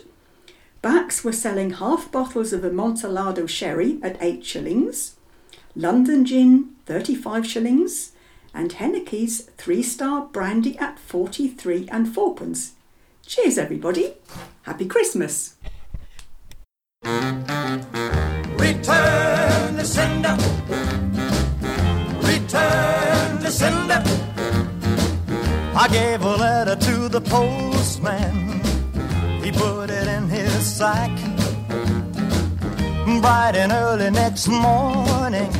Backs 0.80 1.24
were 1.24 1.32
selling 1.32 1.70
half 1.70 2.12
bottles 2.12 2.52
of 2.52 2.64
Amontillado 2.64 3.46
sherry 3.46 3.98
at 4.00 4.22
8 4.22 4.44
shillings, 4.44 5.16
London 5.74 6.24
gin 6.24 6.70
35 6.86 7.44
shillings, 7.44 8.12
and 8.54 8.72
Henekey's 8.72 9.42
three 9.56 9.82
star 9.82 10.26
brandy 10.26 10.76
at 10.78 10.98
43 10.98 11.88
and 11.90 12.12
fourpence. 12.12 12.72
Cheers, 13.26 13.58
everybody. 13.58 14.14
Happy 14.62 14.86
Christmas. 14.86 15.54
Return 17.04 17.82
the 19.76 19.84
sender. 19.84 20.36
Return 22.26 23.40
the 23.40 23.50
sender. 23.50 24.02
I 25.74 25.88
gave 25.90 26.22
a 26.22 26.36
letter 26.36 26.76
to 26.76 27.08
the 27.08 27.20
postman. 27.20 28.60
He 29.42 29.50
put 29.50 29.90
it 29.90 30.06
in 30.06 30.28
his 30.28 30.66
sack. 30.66 31.10
Bright 33.20 33.54
and 33.54 33.72
early 33.72 34.10
next 34.10 34.48
morning, 34.48 35.52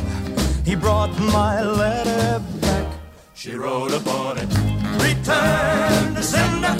he 0.65 0.75
brought 0.75 1.17
my 1.19 1.61
letter. 1.61 2.41
She 3.43 3.55
wrote 3.55 3.91
upon 3.91 4.37
it. 4.37 4.47
Return 5.03 6.13
the 6.13 6.23
sender. 6.23 6.77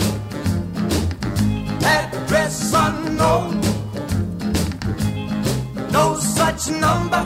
Address 1.86 2.72
unknown 2.74 3.60
no 5.92 6.16
such 6.16 6.70
number, 6.70 7.26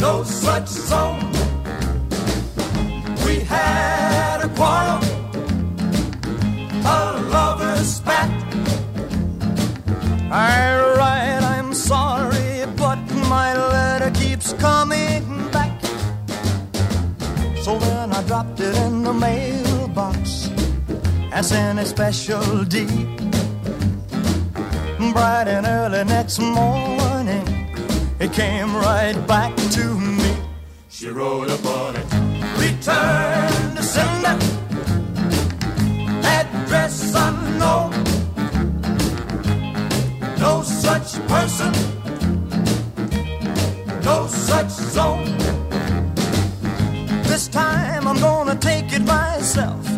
no 0.00 0.24
such 0.24 0.66
zone. 0.66 1.30
We 3.24 3.38
had 3.54 4.40
a 4.42 4.48
quarrel, 4.56 5.00
a 6.84 6.98
lover's 7.30 7.88
spat. 7.98 8.30
I 10.32 10.75
sent 21.46 21.78
a 21.78 21.86
special 21.86 22.64
deed 22.64 23.16
bright 25.16 25.46
and 25.46 25.64
early 25.64 26.04
next 26.04 26.40
morning, 26.40 27.46
it 28.18 28.32
came 28.32 28.74
right 28.74 29.16
back 29.28 29.54
to 29.70 29.84
me. 30.18 30.34
She 30.88 31.08
wrote 31.08 31.48
upon 31.48 31.94
it, 31.96 32.06
return 32.58 33.76
to 33.76 33.82
sender, 33.82 34.36
address 36.38 37.14
unknown. 37.14 37.92
No 40.38 40.62
such 40.62 41.10
person, 41.28 41.72
no 44.02 44.26
such 44.26 44.70
zone. 44.96 45.38
This 47.30 47.46
time 47.46 48.08
I'm 48.08 48.18
gonna 48.18 48.56
take 48.56 48.92
it 48.92 49.02
myself 49.02 49.95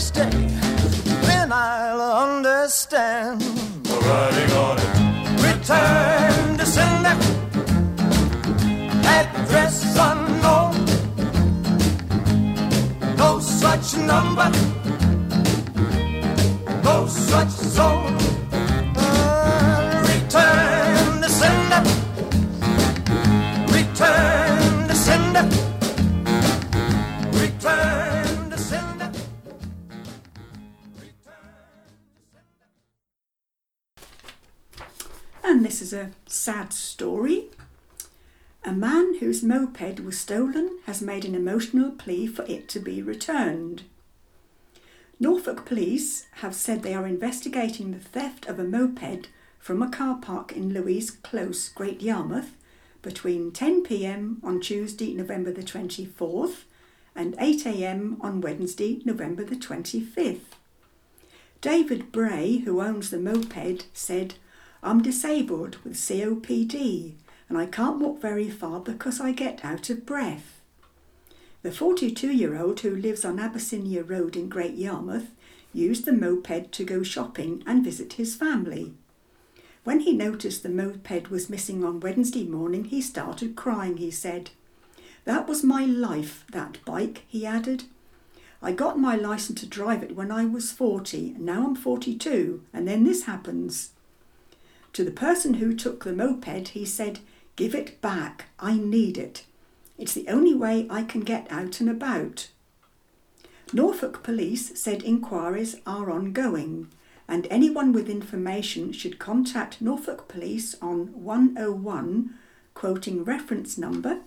next 0.00 0.14
day, 0.14 0.30
then 1.26 1.52
I'll 1.52 2.00
understand. 2.00 3.39
This 35.80 35.94
is 35.94 35.98
a 35.98 36.10
sad 36.26 36.74
story. 36.74 37.46
A 38.64 38.72
man 38.72 39.18
whose 39.18 39.42
moped 39.42 40.00
was 40.00 40.18
stolen 40.18 40.78
has 40.84 41.00
made 41.00 41.24
an 41.24 41.34
emotional 41.34 41.92
plea 41.92 42.26
for 42.26 42.44
it 42.44 42.68
to 42.68 42.80
be 42.80 43.00
returned. 43.00 43.84
Norfolk 45.18 45.64
police 45.64 46.26
have 46.42 46.54
said 46.54 46.82
they 46.82 46.92
are 46.92 47.06
investigating 47.06 47.92
the 47.92 47.98
theft 47.98 48.44
of 48.44 48.58
a 48.58 48.64
moped 48.64 49.30
from 49.58 49.80
a 49.80 49.88
car 49.88 50.18
park 50.20 50.52
in 50.52 50.74
Louise 50.74 51.10
Close, 51.10 51.70
Great 51.70 52.02
Yarmouth, 52.02 52.50
between 53.00 53.50
10 53.50 53.82
pm 53.82 54.38
on 54.44 54.60
Tuesday, 54.60 55.14
November 55.14 55.50
the 55.50 55.62
24th, 55.62 56.64
and 57.16 57.34
8 57.38 57.66
am 57.66 58.18
on 58.20 58.42
Wednesday, 58.42 59.00
November 59.06 59.44
the 59.44 59.56
25th. 59.56 60.58
David 61.62 62.12
Bray, 62.12 62.58
who 62.58 62.82
owns 62.82 63.08
the 63.08 63.18
moped, 63.18 63.86
said, 63.94 64.34
I'm 64.82 65.02
disabled 65.02 65.76
with 65.84 65.94
COPD 65.94 67.14
and 67.48 67.58
I 67.58 67.66
can't 67.66 67.98
walk 67.98 68.20
very 68.20 68.48
far 68.48 68.80
because 68.80 69.20
I 69.20 69.32
get 69.32 69.64
out 69.64 69.90
of 69.90 70.06
breath. 70.06 70.60
The 71.62 71.70
42 71.70 72.32
year 72.32 72.56
old 72.56 72.80
who 72.80 72.96
lives 72.96 73.24
on 73.24 73.38
Abyssinia 73.38 74.02
Road 74.02 74.36
in 74.36 74.48
Great 74.48 74.76
Yarmouth 74.76 75.32
used 75.74 76.06
the 76.06 76.12
moped 76.12 76.72
to 76.72 76.84
go 76.84 77.02
shopping 77.02 77.62
and 77.66 77.84
visit 77.84 78.14
his 78.14 78.34
family. 78.34 78.94
When 79.84 80.00
he 80.00 80.12
noticed 80.12 80.62
the 80.62 80.68
moped 80.70 81.30
was 81.30 81.50
missing 81.50 81.84
on 81.84 82.00
Wednesday 82.00 82.44
morning, 82.44 82.84
he 82.84 83.02
started 83.02 83.56
crying, 83.56 83.98
he 83.98 84.10
said. 84.10 84.50
That 85.24 85.46
was 85.46 85.62
my 85.62 85.84
life, 85.84 86.44
that 86.52 86.82
bike, 86.84 87.24
he 87.28 87.44
added. 87.44 87.84
I 88.62 88.72
got 88.72 88.98
my 88.98 89.16
license 89.16 89.60
to 89.60 89.66
drive 89.66 90.02
it 90.02 90.16
when 90.16 90.30
I 90.30 90.44
was 90.44 90.72
40, 90.72 91.34
and 91.34 91.46
now 91.46 91.66
I'm 91.66 91.76
42, 91.76 92.62
and 92.72 92.88
then 92.88 93.04
this 93.04 93.24
happens. 93.24 93.90
To 94.92 95.04
the 95.04 95.10
person 95.10 95.54
who 95.54 95.74
took 95.74 96.04
the 96.04 96.12
moped, 96.12 96.68
he 96.68 96.84
said, 96.84 97.20
Give 97.56 97.74
it 97.74 98.00
back, 98.00 98.46
I 98.58 98.76
need 98.76 99.18
it. 99.18 99.44
It's 99.98 100.14
the 100.14 100.28
only 100.28 100.54
way 100.54 100.86
I 100.90 101.02
can 101.02 101.20
get 101.20 101.50
out 101.50 101.80
and 101.80 101.90
about. 101.90 102.48
Norfolk 103.72 104.22
Police 104.22 104.80
said 104.80 105.02
inquiries 105.02 105.76
are 105.86 106.10
ongoing 106.10 106.88
and 107.30 107.46
anyone 107.48 107.92
with 107.92 108.08
information 108.08 108.92
should 108.92 109.20
contact 109.20 109.80
Norfolk 109.80 110.26
Police 110.26 110.74
on 110.82 111.22
101 111.22 112.34
quoting 112.74 113.22
reference 113.22 113.78
number 113.78 114.22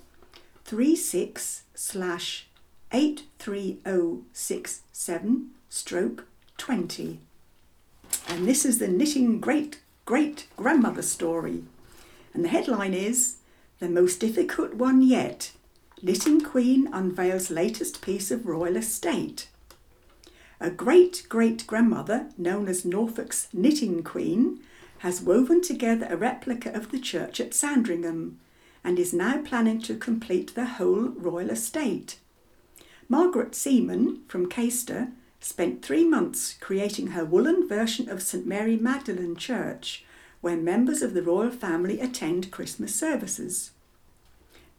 36 0.64 1.64
slash 1.76 2.48
83067 2.94 5.52
stroke 5.68 6.28
20. 6.58 7.20
And 8.30 8.48
this 8.48 8.64
is 8.64 8.80
the 8.80 8.88
knitting 8.88 9.42
great 9.42 9.82
great 10.06 10.48
grandmother 10.58 11.02
story. 11.02 11.64
And 12.34 12.44
the 12.44 12.50
headline 12.50 12.94
is 12.94 13.38
The 13.80 13.90
Most 13.90 14.20
Difficult 14.20 14.74
One 14.74 15.02
Yet 15.02 15.52
Knitting 16.02 16.42
Queen 16.42 16.90
unveils 16.92 17.50
latest 17.50 18.02
piece 18.02 18.30
of 18.30 18.46
royal 18.46 18.76
estate. 18.76 19.48
A 20.60 20.70
great 20.70 21.26
great 21.30 21.66
grandmother, 21.68 22.30
known 22.38 22.68
as 22.68 22.84
Norfolk's 22.84 23.48
Knitting 23.54 24.04
Queen, 24.04 24.60
has 25.00 25.22
woven 25.22 25.62
together 25.62 26.08
a 26.10 26.18
replica 26.18 26.74
of 26.76 26.92
the 26.92 27.00
church 27.00 27.40
at 27.40 27.54
Sandringham 27.54 28.40
and 28.84 29.00
is 29.00 29.14
now 29.14 29.42
planning 29.42 29.82
to 29.84 29.96
complete 29.96 30.54
the 30.56 30.66
whole 30.66 31.10
royal 31.10 31.50
estate. 31.50 32.20
Margaret 33.08 33.56
Seaman 33.56 34.24
from 34.28 34.50
Caister 34.50 35.12
spent 35.44 35.84
three 35.84 36.06
months 36.06 36.56
creating 36.62 37.08
her 37.08 37.26
woolen 37.26 37.68
version 37.68 38.08
of 38.08 38.22
St 38.24 38.48
Mary 38.48 38.78
Magdalene 38.78 39.36
Church, 39.36 40.06
where 40.40 40.56
members 40.56 41.02
of 41.02 41.14
the 41.14 41.22
royal 41.22 41.52
family 41.52 42.00
attend 42.00 42.50
Christmas 42.50 42.96
services. 42.96 43.72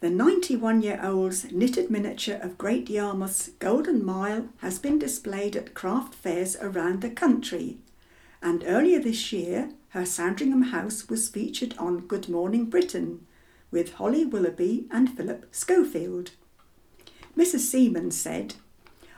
The 0.00 0.08
91 0.08 0.82
year 0.82 1.00
old's 1.02 1.52
knitted 1.52 1.90
miniature 1.90 2.38
of 2.40 2.58
Great 2.58 2.88
Yarmouth's 2.88 3.48
Golden 3.58 4.04
Mile 4.04 4.48
has 4.58 4.78
been 4.78 4.98
displayed 4.98 5.54
at 5.54 5.74
craft 5.74 6.14
fairs 6.14 6.56
around 6.56 7.02
the 7.02 7.10
country, 7.10 7.78
and 8.42 8.64
earlier 8.66 9.00
this 9.00 9.32
year 9.32 9.70
her 9.90 10.06
Sandringham 10.06 10.62
house 10.62 11.08
was 11.08 11.28
featured 11.28 11.74
on 11.78 12.06
Good 12.06 12.28
Morning 12.28 12.64
Britain 12.66 13.26
with 13.70 13.94
Holly 13.94 14.24
Willoughby 14.24 14.86
and 14.90 15.14
Philip 15.14 15.46
Schofield. 15.54 16.30
Mrs. 17.36 17.60
Seaman 17.60 18.10
said, 18.10 18.54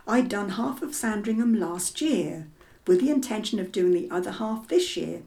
I'd 0.09 0.29
done 0.29 0.51
half 0.51 0.83
of 0.83 0.95
Sandringham 0.95 1.59
last 1.59 2.01
year, 2.01 2.47
with 2.87 3.01
the 3.01 3.11
intention 3.11 3.59
of 3.59 3.73
doing 3.73 3.93
the 3.93 4.09
other 4.09 4.31
half 4.31 4.69
this 4.69 4.97
year, 4.97 5.23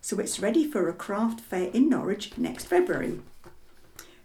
so 0.00 0.18
it's 0.18 0.40
ready 0.40 0.68
for 0.68 0.88
a 0.88 0.92
craft 0.92 1.40
fair 1.40 1.68
in 1.68 1.88
Norwich 1.88 2.36
next 2.36 2.64
February. 2.64 3.20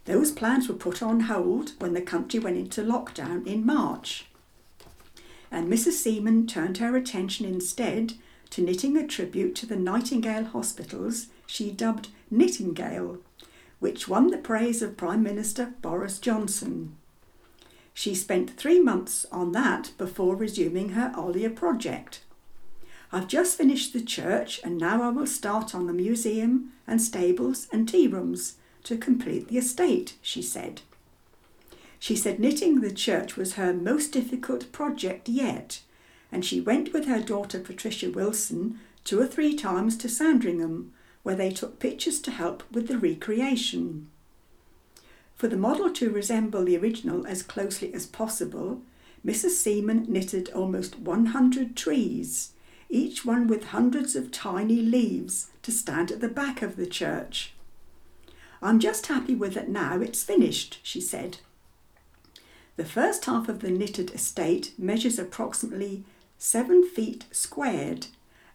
Those 0.06 0.32
plans 0.32 0.68
were 0.68 0.74
put 0.74 1.04
on 1.04 1.22
hold 1.22 1.74
when 1.78 1.94
the 1.94 2.02
country 2.02 2.40
went 2.40 2.58
into 2.58 2.82
lockdown 2.82 3.46
in 3.46 3.64
March. 3.64 4.26
And 5.52 5.72
Mrs. 5.72 5.92
Seaman 5.94 6.48
turned 6.48 6.80
her 6.80 6.96
attention 6.96 7.46
instead 7.46 8.14
to 8.50 8.64
knitting 8.64 8.98
a 8.98 9.06
tribute 9.06 9.54
to 9.58 9.68
the 9.68 9.76
Nightingale 9.76 10.46
hospitals 10.46 11.28
she 11.46 11.70
dubbed 11.70 12.10
Knittingale, 12.32 13.20
which 13.78 14.08
won 14.08 14.32
the 14.32 14.38
praise 14.40 14.82
of 14.82 14.98
Prime 14.98 15.22
Minister 15.22 15.74
Boris 15.84 16.18
Johnson. 16.18 16.96
She 18.00 18.16
spent 18.16 18.52
three 18.56 18.80
months 18.80 19.26
on 19.30 19.52
that 19.52 19.92
before 19.98 20.34
resuming 20.34 20.92
her 20.92 21.12
Olia 21.18 21.54
project. 21.54 22.22
I've 23.12 23.28
just 23.28 23.58
finished 23.58 23.92
the 23.92 24.00
church 24.00 24.62
and 24.64 24.78
now 24.78 25.04
I 25.04 25.10
will 25.10 25.28
start 25.28 25.76
on 25.76 25.86
the 25.86 25.92
museum 25.92 26.72
and 26.88 27.02
stables 27.02 27.68
and 27.74 27.90
tea 27.90 28.08
rooms 28.08 28.56
to 28.84 28.96
complete 28.96 29.50
the 29.50 29.58
estate, 29.58 30.16
she 30.22 30.42
said. 30.42 30.80
She 32.00 32.16
said 32.16 32.40
knitting 32.40 32.80
the 32.80 32.94
church 32.94 33.36
was 33.36 33.56
her 33.56 33.74
most 33.74 34.14
difficult 34.14 34.72
project 34.72 35.28
yet, 35.28 35.82
and 36.32 36.46
she 36.46 36.62
went 36.62 36.94
with 36.94 37.06
her 37.06 37.20
daughter 37.20 37.60
Patricia 37.60 38.10
Wilson 38.10 38.80
two 39.04 39.20
or 39.20 39.28
three 39.28 39.58
times 39.58 39.98
to 39.98 40.08
Sandringham, 40.08 40.94
where 41.24 41.36
they 41.36 41.52
took 41.52 41.80
pictures 41.80 42.22
to 42.22 42.32
help 42.32 42.64
with 42.72 42.88
the 42.88 42.98
recreation. 42.98 44.10
For 45.40 45.48
the 45.48 45.56
model 45.56 45.90
to 45.92 46.10
resemble 46.10 46.66
the 46.66 46.76
original 46.76 47.26
as 47.26 47.44
closely 47.44 47.94
as 47.94 48.06
possible, 48.06 48.82
Mrs. 49.26 49.52
Seaman 49.52 50.06
knitted 50.10 50.50
almost 50.50 51.00
100 51.00 51.78
trees, 51.78 52.52
each 52.90 53.24
one 53.24 53.48
with 53.48 53.68
hundreds 53.68 54.18
of 54.18 54.34
tiny 54.34 54.82
leaves 54.82 55.50
to 55.62 55.72
stand 55.72 56.12
at 56.12 56.20
the 56.20 56.28
back 56.28 56.62
of 56.62 56.76
the 56.76 56.86
church. 56.86 57.54
I'm 58.62 58.82
just 58.82 59.08
happy 59.08 59.34
with 59.34 59.56
it 59.56 59.70
now, 59.70 60.02
it's 60.02 60.24
finished, 60.24 60.80
she 60.84 61.00
said. 61.00 61.38
The 62.76 62.84
first 62.84 63.24
half 63.24 63.48
of 63.48 63.62
the 63.62 63.72
knitted 63.72 64.12
estate 64.12 64.74
measures 64.78 65.18
approximately 65.18 66.04
7 66.38 66.84
feet 66.84 67.24
squared, 67.32 68.08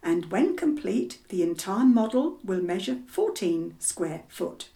and 0.03 0.31
when 0.31 0.55
complete, 0.55 1.17
the 1.31 1.43
entire 1.43 1.87
model 1.87 2.41
will 2.45 2.61
measure 2.61 2.99
14 3.07 3.77
square 3.79 4.25
foot. 4.29 4.69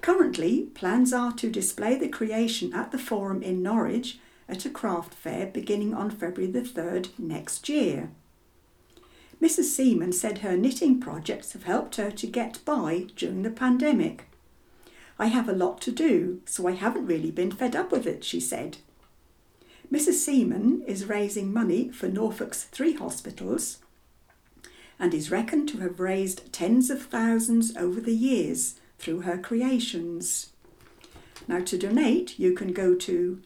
Currently, 0.00 0.62
plans 0.74 1.12
are 1.12 1.32
to 1.32 1.50
display 1.50 1.96
the 1.96 2.08
creation 2.08 2.72
at 2.74 2.92
the 2.92 2.98
Forum 2.98 3.42
in 3.42 3.62
Norwich 3.62 4.18
at 4.48 4.64
a 4.64 4.70
craft 4.70 5.14
fair 5.14 5.46
beginning 5.46 5.92
on 5.94 6.10
February 6.10 6.50
the 6.50 6.62
3rd 6.62 7.10
next 7.18 7.68
year. 7.68 8.10
Mrs. 9.40 9.64
Seaman 9.64 10.12
said 10.12 10.38
her 10.38 10.56
knitting 10.56 11.00
projects 11.00 11.52
have 11.52 11.64
helped 11.64 11.96
her 11.96 12.10
to 12.10 12.26
get 12.26 12.64
by 12.64 13.06
during 13.14 13.42
the 13.42 13.50
pandemic. 13.50 14.24
I 15.18 15.26
have 15.26 15.48
a 15.48 15.52
lot 15.52 15.80
to 15.82 15.92
do, 15.92 16.40
so 16.44 16.66
I 16.66 16.72
haven't 16.72 17.06
really 17.06 17.30
been 17.30 17.52
fed 17.52 17.76
up 17.76 17.92
with 17.92 18.06
it, 18.06 18.24
she 18.24 18.40
said. 18.40 18.78
Mrs. 19.92 20.14
Seaman 20.14 20.82
is 20.86 21.06
raising 21.06 21.52
money 21.52 21.88
for 21.88 22.08
Norfolk's 22.08 22.64
three 22.64 22.94
hospitals 22.94 23.78
and 24.98 25.14
is 25.14 25.30
reckoned 25.30 25.68
to 25.70 25.78
have 25.78 26.00
raised 26.00 26.52
tens 26.52 26.90
of 26.90 27.02
thousands 27.02 27.76
over 27.76 28.00
the 28.00 28.14
years 28.14 28.80
through 28.98 29.20
her 29.20 29.38
creations. 29.38 30.50
Now, 31.46 31.60
to 31.60 31.78
donate, 31.78 32.36
you 32.38 32.54
can 32.54 32.72
go 32.72 32.94
to 32.94 33.40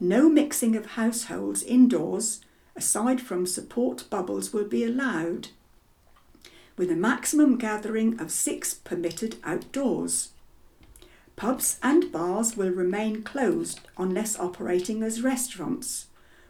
No 0.00 0.30
mixing 0.30 0.74
of 0.74 0.92
households 0.92 1.62
indoors, 1.62 2.40
aside 2.74 3.20
from 3.20 3.44
support 3.44 4.08
bubbles, 4.08 4.54
will 4.54 4.64
be 4.64 4.82
allowed, 4.82 5.48
with 6.78 6.90
a 6.90 6.96
maximum 6.96 7.58
gathering 7.58 8.18
of 8.18 8.32
six 8.32 8.72
permitted 8.72 9.36
outdoors. 9.44 10.30
Pubs 11.36 11.78
and 11.82 12.10
bars 12.10 12.56
will 12.56 12.70
remain 12.70 13.22
closed 13.22 13.80
unless 13.98 14.38
operating 14.38 15.02
as 15.02 15.20
restaurants, 15.20 16.06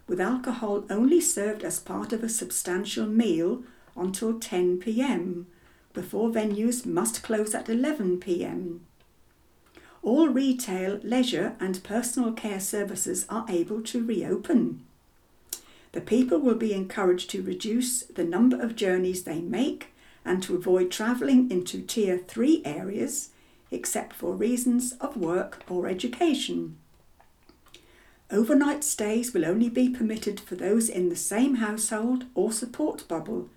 with 0.07 0.21
alcohol 0.21 0.85
only 0.89 1.21
served 1.21 1.65
as 1.65 1.81
part 1.81 2.13
of 2.13 2.23
a 2.23 2.29
substantial 2.29 3.07
meal 3.07 3.65
until 3.97 4.39
10 4.39 4.79
pm, 4.79 5.49
before 5.93 6.31
venues 6.31 6.87
must 6.87 7.23
close 7.23 7.55
at 7.55 7.69
11 7.69 8.21
pm. 8.21 8.87
All 10.03 10.29
retail, 10.29 11.01
leisure, 11.03 11.57
and 11.61 11.83
personal 11.85 12.33
care 12.33 12.61
services 12.61 13.27
are 13.29 13.45
able 13.49 13.83
to 13.83 14.05
reopen. 14.05 14.85
The 15.93 16.01
people 16.01 16.39
will 16.39 16.55
be 16.55 16.73
encouraged 16.73 17.31
to 17.31 17.43
reduce 17.43 18.03
the 18.05 18.25
number 18.25 18.61
of 18.61 18.77
journeys 18.77 19.25
they 19.25 19.41
make 19.41 19.89
and 20.25 20.43
to 20.45 20.55
avoid 20.55 20.91
travelling 20.91 21.51
into 21.51 21.83
Tier 21.83 22.19
3 22.19 22.63
areas 22.65 23.31
except 23.71 24.15
for 24.15 24.35
reasons 24.35 24.93
of 25.01 25.17
work 25.17 25.63
or 25.69 25.87
education. 25.87 26.77
Overnight 28.31 28.85
stays 28.85 29.35
will 29.35 29.45
only 29.45 29.69
be 29.69 29.89
permitted 29.89 30.39
for 30.39 30.55
those 30.55 30.89
in 30.89 31.09
the 31.09 31.17
same 31.17 31.57
household 31.57 32.27
or 32.35 32.53
support 32.53 33.07
bubble, 33.09 33.49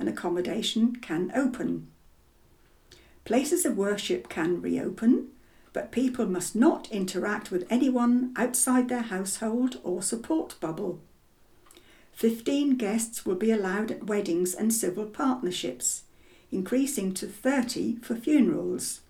and 0.00 0.08
accommodation 0.08 0.96
can 0.96 1.30
open. 1.34 1.86
Places 3.24 3.64
of 3.64 3.76
worship 3.76 4.28
can 4.28 4.60
reopen, 4.60 5.28
but 5.72 5.92
people 5.92 6.26
must 6.26 6.56
not 6.56 6.90
interact 6.90 7.50
with 7.50 7.66
anyone 7.70 8.32
outside 8.36 8.88
their 8.88 9.02
household 9.02 9.78
or 9.84 10.02
support 10.02 10.56
bubble. 10.60 11.00
15 12.12 12.76
guests 12.76 13.24
will 13.24 13.36
be 13.36 13.52
allowed 13.52 13.90
at 13.90 14.06
weddings 14.06 14.54
and 14.54 14.74
civil 14.74 15.06
partnerships, 15.06 16.02
increasing 16.50 17.14
to 17.14 17.26
30 17.26 17.96
for 17.96 18.16
funerals. 18.16 19.00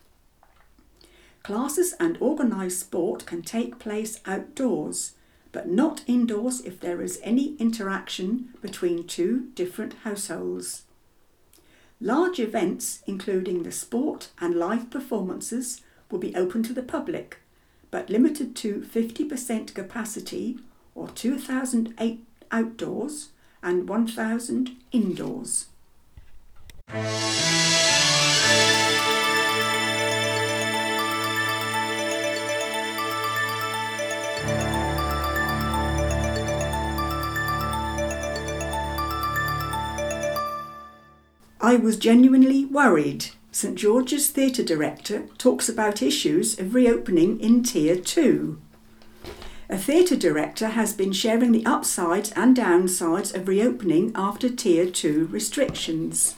Classes 1.43 1.95
and 1.99 2.19
organised 2.21 2.81
sport 2.81 3.25
can 3.25 3.43
take 3.43 3.79
place 3.79 4.21
outdoors, 4.27 5.15
but 5.53 5.69
not 5.69 6.03
indoors 6.07 6.61
if 6.61 6.81
there 6.81 7.03
is 7.03 7.21
any 7.23 7.57
interaction 7.57 8.51
between 8.63 9.07
two 9.07 9.49
different 9.55 9.95
households. 10.05 10.85
Large 12.01 12.41
events, 12.41 13.03
including 13.07 13.63
the 13.63 13.73
sport 13.73 14.29
and 14.41 14.55
live 14.55 14.91
performances, 14.91 15.83
will 16.11 16.19
be 16.19 16.35
open 16.35 16.63
to 16.63 16.73
the 16.73 16.83
public, 16.83 17.39
but 17.91 18.09
limited 18.09 18.57
to 18.57 18.81
50% 18.81 19.75
capacity 19.75 20.59
or 20.95 21.09
2,000 21.09 21.95
outdoors 22.51 23.29
and 23.63 23.89
1,000 23.89 24.77
indoors. 24.93 25.67
I 41.71 41.77
was 41.77 41.97
genuinely 41.97 42.65
worried. 42.65 43.27
St 43.53 43.77
George's 43.77 44.29
Theatre 44.29 44.65
Director 44.65 45.29
talks 45.39 45.69
about 45.69 46.03
issues 46.03 46.59
of 46.59 46.75
reopening 46.75 47.39
in 47.39 47.63
Tier 47.63 47.95
2. 47.95 48.61
A 49.69 49.79
theatre 49.79 50.17
director 50.17 50.71
has 50.71 50.93
been 50.93 51.13
sharing 51.13 51.53
the 51.53 51.65
upsides 51.65 52.33
and 52.33 52.57
downsides 52.57 53.33
of 53.33 53.47
reopening 53.47 54.11
after 54.17 54.49
Tier 54.49 54.91
2 54.91 55.29
restrictions. 55.31 56.35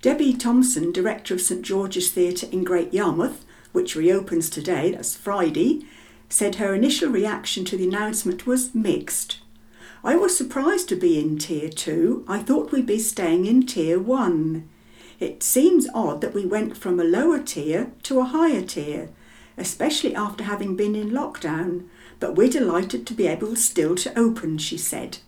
Debbie 0.00 0.32
Thompson, 0.32 0.92
director 0.92 1.34
of 1.34 1.40
St 1.40 1.62
George's 1.62 2.12
Theatre 2.12 2.46
in 2.52 2.62
Great 2.62 2.94
Yarmouth, 2.94 3.44
which 3.72 3.96
reopens 3.96 4.48
today, 4.48 4.92
that's 4.92 5.16
Friday, 5.16 5.86
said 6.28 6.54
her 6.54 6.72
initial 6.72 7.10
reaction 7.10 7.64
to 7.64 7.76
the 7.76 7.88
announcement 7.88 8.46
was 8.46 8.72
mixed. 8.76 9.40
I 10.04 10.14
was 10.16 10.36
surprised 10.36 10.88
to 10.90 10.96
be 10.96 11.18
in 11.18 11.38
Tier 11.38 11.68
2. 11.68 12.24
I 12.28 12.40
thought 12.40 12.70
we'd 12.70 12.86
be 12.86 12.98
staying 12.98 13.46
in 13.46 13.66
Tier 13.66 13.98
1. 13.98 14.68
It 15.18 15.42
seems 15.42 15.88
odd 15.94 16.20
that 16.20 16.34
we 16.34 16.44
went 16.44 16.76
from 16.76 17.00
a 17.00 17.04
lower 17.04 17.38
tier 17.38 17.92
to 18.02 18.20
a 18.20 18.24
higher 18.24 18.62
tier, 18.62 19.08
especially 19.56 20.14
after 20.14 20.44
having 20.44 20.76
been 20.76 20.94
in 20.94 21.10
lockdown, 21.10 21.86
but 22.20 22.36
we're 22.36 22.50
delighted 22.50 23.06
to 23.06 23.14
be 23.14 23.26
able 23.26 23.56
still 23.56 23.94
to 23.96 24.18
open, 24.18 24.58
she 24.58 24.76
said. 24.76 25.18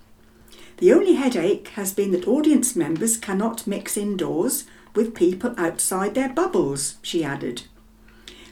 The 0.76 0.92
only 0.92 1.14
headache 1.14 1.68
has 1.68 1.92
been 1.92 2.12
that 2.12 2.28
audience 2.28 2.76
members 2.76 3.16
cannot 3.16 3.66
mix 3.66 3.96
indoors 3.96 4.64
with 4.94 5.14
people 5.14 5.54
outside 5.56 6.14
their 6.14 6.28
bubbles, 6.28 6.96
she 7.02 7.24
added. 7.24 7.62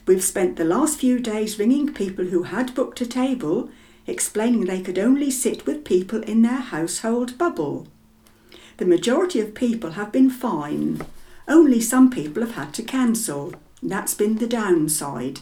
We've 0.07 0.25
spent 0.25 0.57
the 0.57 0.65
last 0.65 0.99
few 0.99 1.19
days 1.19 1.59
ringing 1.59 1.93
people 1.93 2.27
who 2.27 2.45
had 2.45 2.75
booked 2.75 3.01
a 3.01 3.07
table 3.07 3.69
explaining 4.07 4.65
they 4.65 4.81
could 4.81 4.99
only 4.99 5.31
sit 5.31 5.67
with 5.67 5.85
people 5.85 6.23
in 6.23 6.43
their 6.43 6.61
household 6.61 7.37
bubble. 7.39 7.87
The 8.77 8.87
majority 8.87 9.41
of 9.41 9.55
people 9.55 9.93
have 9.93 10.13
been 10.13 10.31
fine. 10.31 11.05
Only 11.49 11.81
some 11.81 12.11
people 12.11 12.43
have 12.43 12.55
had 12.55 12.75
to 12.75 12.83
cancel. 12.83 13.55
That's 13.83 14.15
been 14.15 14.37
the 14.37 14.47
downside. 14.47 15.41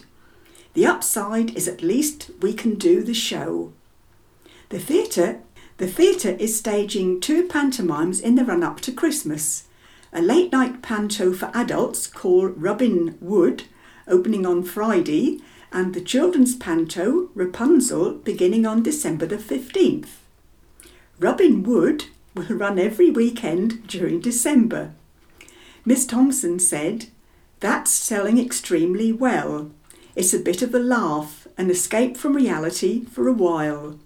The 0.73 0.85
upside 0.85 1.55
is 1.55 1.67
at 1.67 1.81
least 1.81 2.31
we 2.41 2.53
can 2.53 2.75
do 2.75 3.03
the 3.03 3.13
show. 3.13 3.73
The 4.69 4.79
theatre 4.79 5.39
the 5.77 5.87
theatre 5.87 6.31
is 6.39 6.57
staging 6.57 7.19
two 7.19 7.47
pantomimes 7.47 8.21
in 8.21 8.35
the 8.35 8.45
run 8.45 8.63
up 8.63 8.79
to 8.81 8.93
Christmas. 8.93 9.65
A 10.13 10.21
late 10.21 10.53
night 10.53 10.81
panto 10.81 11.33
for 11.33 11.51
adults 11.53 12.07
called 12.07 12.53
Robin 12.55 13.17
Wood, 13.19 13.63
opening 14.07 14.45
on 14.45 14.63
Friday, 14.63 15.41
and 15.75 15.93
the 15.93 15.99
children's 15.99 16.55
panto 16.55 17.29
Rapunzel 17.35 18.13
beginning 18.13 18.65
on 18.65 18.81
December 18.81 19.25
the 19.25 19.35
15th. 19.35 20.07
Robin 21.19 21.63
Wood 21.63 22.05
will 22.33 22.45
run 22.45 22.79
every 22.79 23.11
weekend 23.11 23.85
during 23.85 24.21
December. 24.21 24.93
Miss 25.83 26.05
Thompson 26.05 26.59
said, 26.59 27.07
That's 27.59 27.91
selling 27.91 28.39
extremely 28.39 29.11
well. 29.11 29.69
It's 30.15 30.33
a 30.33 30.39
bit 30.39 30.61
of 30.61 30.73
a 30.73 30.79
laugh, 30.79 31.45
an 31.57 31.69
escape 31.69 32.15
from 32.15 32.37
reality 32.37 33.03
for 33.03 33.27
a 33.27 33.33
while. 33.33 33.99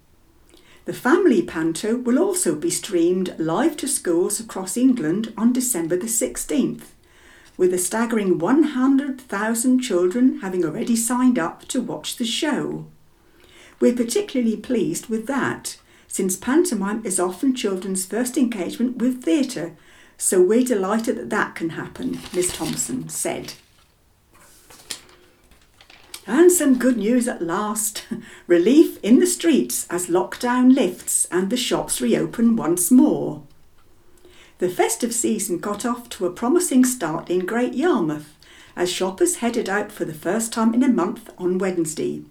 The 0.86 0.94
family 0.94 1.44
panto 1.44 1.98
will 1.98 2.18
also 2.18 2.56
be 2.56 2.72
streamed 2.72 3.36
live 3.38 3.78
to 3.78 3.88
schools 3.88 4.40
across 4.40 4.76
England 4.76 5.32
on 5.38 5.54
December 5.54 5.98
the 5.98 6.08
16th 6.08 6.86
with 7.60 7.74
a 7.74 7.78
staggering 7.78 8.38
100,000 8.38 9.82
children 9.82 10.40
having 10.40 10.64
already 10.64 10.96
signed 10.96 11.38
up 11.38 11.68
to 11.68 11.82
watch 11.82 12.16
the 12.16 12.24
show. 12.24 12.86
We're 13.82 13.98
particularly 13.98 14.56
pleased 14.56 15.08
with 15.08 15.28
that, 15.28 15.78
since 16.08 16.38
pantomime 16.38 17.06
is 17.06 17.20
often 17.20 17.54
children's 17.54 18.06
first 18.06 18.38
engagement 18.38 18.96
with 19.00 19.26
theatre, 19.26 19.76
so 20.18 20.42
we're 20.42 20.64
delighted 20.64 21.18
that 21.18 21.30
that 21.32 21.56
can 21.56 21.72
happen, 21.72 22.20
Miss 22.34 22.50
Thompson 22.56 23.10
said. 23.10 23.56
And 26.26 26.54
some 26.54 26.80
good 26.80 26.96
news 26.96 27.28
at 27.28 27.42
last. 27.42 28.06
Relief 28.48 29.04
in 29.04 29.20
the 29.20 29.28
streets 29.28 29.86
as 29.90 30.08
lockdown 30.08 30.74
lifts 30.74 31.26
and 31.30 31.50
the 31.50 31.58
shops 31.58 32.00
reopen 32.00 32.56
once 32.56 32.90
more. 32.90 33.44
The 34.60 34.70
festive 34.70 35.14
season 35.14 35.58
got 35.58 35.86
off 35.86 36.08
to 36.10 36.26
a 36.26 36.32
promising 36.32 36.86
start 36.86 37.30
in 37.30 37.46
Great 37.46 37.74
Yarmouth 37.74 38.38
as 38.76 38.92
shoppers 38.92 39.38
headed 39.38 39.68
out 39.68 39.92
for 39.92 40.06
the 40.06 40.14
first 40.14 40.54
time 40.54 40.74
in 40.74 40.84
a 40.84 40.88
month 40.88 41.30
on 41.38 41.58
Wednesday. 41.58 42.24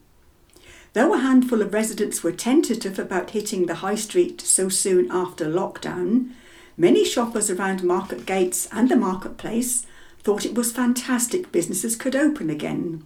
Though 0.95 1.13
a 1.13 1.19
handful 1.19 1.61
of 1.61 1.75
residents 1.75 2.23
were 2.23 2.33
tentative 2.33 2.99
about 2.99 3.31
hitting 3.31 3.67
the 3.67 3.77
high 3.77 3.97
street 3.97 4.41
so 4.41 4.69
soon 4.69 5.11
after 5.11 5.45
lockdown, 5.47 6.31
Many 6.81 7.05
shoppers 7.05 7.51
around 7.51 7.83
market 7.83 8.25
gates 8.25 8.69
and 8.71 8.89
the 8.89 8.95
marketplace 8.95 9.85
thought 10.23 10.47
it 10.47 10.55
was 10.55 10.71
fantastic 10.71 11.51
businesses 11.51 11.97
could 11.97 12.15
open 12.15 12.51
again. 12.51 13.03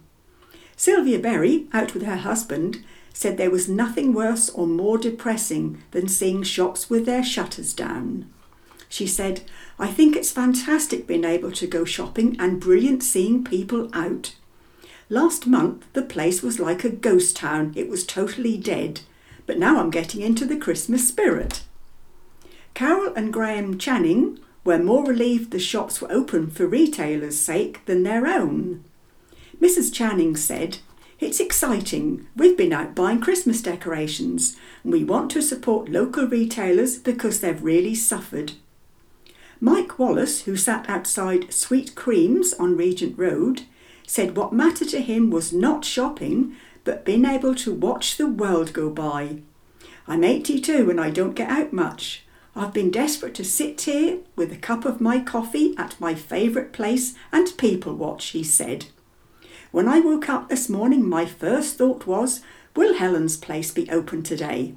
Sylvia 0.77 1.17
Berry, 1.17 1.65
out 1.73 1.95
with 1.95 2.03
her 2.03 2.17
husband, 2.17 2.83
said 3.15 3.37
there 3.37 3.49
was 3.49 3.67
nothing 3.67 4.13
worse 4.13 4.47
or 4.51 4.67
more 4.67 4.99
depressing 4.99 5.81
than 5.89 6.07
seeing 6.07 6.43
shops 6.43 6.87
with 6.87 7.07
their 7.07 7.23
shutters 7.23 7.73
down. 7.73 8.29
She 8.93 9.07
said, 9.07 9.41
I 9.79 9.87
think 9.87 10.15
it's 10.15 10.29
fantastic 10.29 11.07
being 11.07 11.23
able 11.23 11.51
to 11.53 11.65
go 11.65 11.83
shopping 11.83 12.35
and 12.39 12.61
brilliant 12.61 13.01
seeing 13.01 13.43
people 13.43 13.89
out. 13.91 14.35
Last 15.09 15.47
month 15.47 15.91
the 15.93 16.03
place 16.03 16.43
was 16.43 16.59
like 16.59 16.83
a 16.83 16.91
ghost 16.91 17.35
town, 17.35 17.73
it 17.75 17.89
was 17.89 18.05
totally 18.05 18.55
dead, 18.55 19.01
but 19.47 19.57
now 19.57 19.79
I'm 19.79 19.89
getting 19.89 20.21
into 20.21 20.45
the 20.45 20.59
Christmas 20.59 21.07
spirit. 21.07 21.63
Carol 22.75 23.11
and 23.15 23.33
Graham 23.33 23.79
Channing 23.79 24.37
were 24.63 24.77
more 24.77 25.03
relieved 25.03 25.49
the 25.49 25.57
shops 25.57 25.99
were 25.99 26.11
open 26.11 26.51
for 26.51 26.67
retailers' 26.67 27.39
sake 27.39 27.83
than 27.87 28.03
their 28.03 28.27
own. 28.27 28.83
Mrs. 29.59 29.91
Channing 29.91 30.35
said, 30.35 30.77
It's 31.19 31.39
exciting. 31.39 32.27
We've 32.35 32.55
been 32.55 32.71
out 32.71 32.93
buying 32.93 33.21
Christmas 33.21 33.59
decorations 33.59 34.55
and 34.83 34.93
we 34.93 35.03
want 35.03 35.31
to 35.31 35.41
support 35.41 35.89
local 35.89 36.27
retailers 36.27 36.99
because 36.99 37.41
they've 37.41 37.63
really 37.63 37.95
suffered. 37.95 38.53
Mike 39.63 39.97
Wallace, 39.97 40.41
who 40.41 40.57
sat 40.57 40.89
outside 40.89 41.53
Sweet 41.53 41.95
Creams 41.95 42.53
on 42.55 42.75
Regent 42.75 43.17
Road, 43.17 43.61
said 44.05 44.35
what 44.35 44.51
mattered 44.51 44.89
to 44.89 44.99
him 44.99 45.29
was 45.29 45.53
not 45.53 45.85
shopping 45.85 46.53
but 46.83 47.05
being 47.05 47.23
able 47.23 47.55
to 47.55 47.73
watch 47.73 48.17
the 48.17 48.27
world 48.27 48.73
go 48.73 48.89
by. 48.89 49.37
I'm 50.05 50.25
82 50.25 50.89
and 50.89 50.99
I 50.99 51.09
don't 51.11 51.33
get 51.33 51.49
out 51.49 51.71
much. 51.71 52.25
I've 52.53 52.73
been 52.73 52.91
desperate 52.91 53.33
to 53.35 53.45
sit 53.45 53.79
here 53.79 54.17
with 54.35 54.51
a 54.51 54.57
cup 54.57 54.83
of 54.83 54.99
my 54.99 55.21
coffee 55.21 55.73
at 55.77 55.97
my 55.97 56.13
favourite 56.13 56.73
place 56.73 57.13
and 57.31 57.57
people 57.57 57.93
watch, 57.93 58.31
he 58.31 58.43
said. 58.43 58.87
When 59.71 59.87
I 59.87 60.01
woke 60.01 60.27
up 60.27 60.49
this 60.49 60.67
morning, 60.67 61.07
my 61.07 61.25
first 61.25 61.77
thought 61.77 62.05
was, 62.05 62.41
Will 62.75 62.95
Helen's 62.95 63.37
place 63.37 63.71
be 63.71 63.89
open 63.89 64.23
today? 64.23 64.75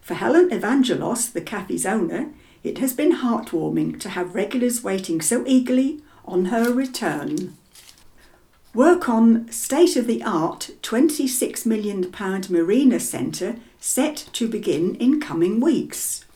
For 0.00 0.14
Helen 0.14 0.48
Evangelos, 0.48 1.30
the 1.30 1.42
cafe's 1.42 1.84
owner, 1.84 2.30
it 2.68 2.78
has 2.78 2.92
been 2.92 3.16
heartwarming 3.16 3.98
to 3.98 4.10
have 4.10 4.34
regulars 4.34 4.84
waiting 4.84 5.22
so 5.22 5.42
eagerly 5.46 6.02
on 6.26 6.46
her 6.46 6.70
return. 6.70 7.56
Work 8.74 9.08
on 9.08 9.50
state 9.50 9.96
of 9.96 10.06
the 10.06 10.22
art 10.22 10.70
£26 10.82 11.64
million 11.64 12.12
Marina 12.50 13.00
Centre 13.00 13.56
set 13.80 14.28
to 14.34 14.46
begin 14.46 14.94
in 14.96 15.18
coming 15.18 15.60
weeks. 15.60 16.26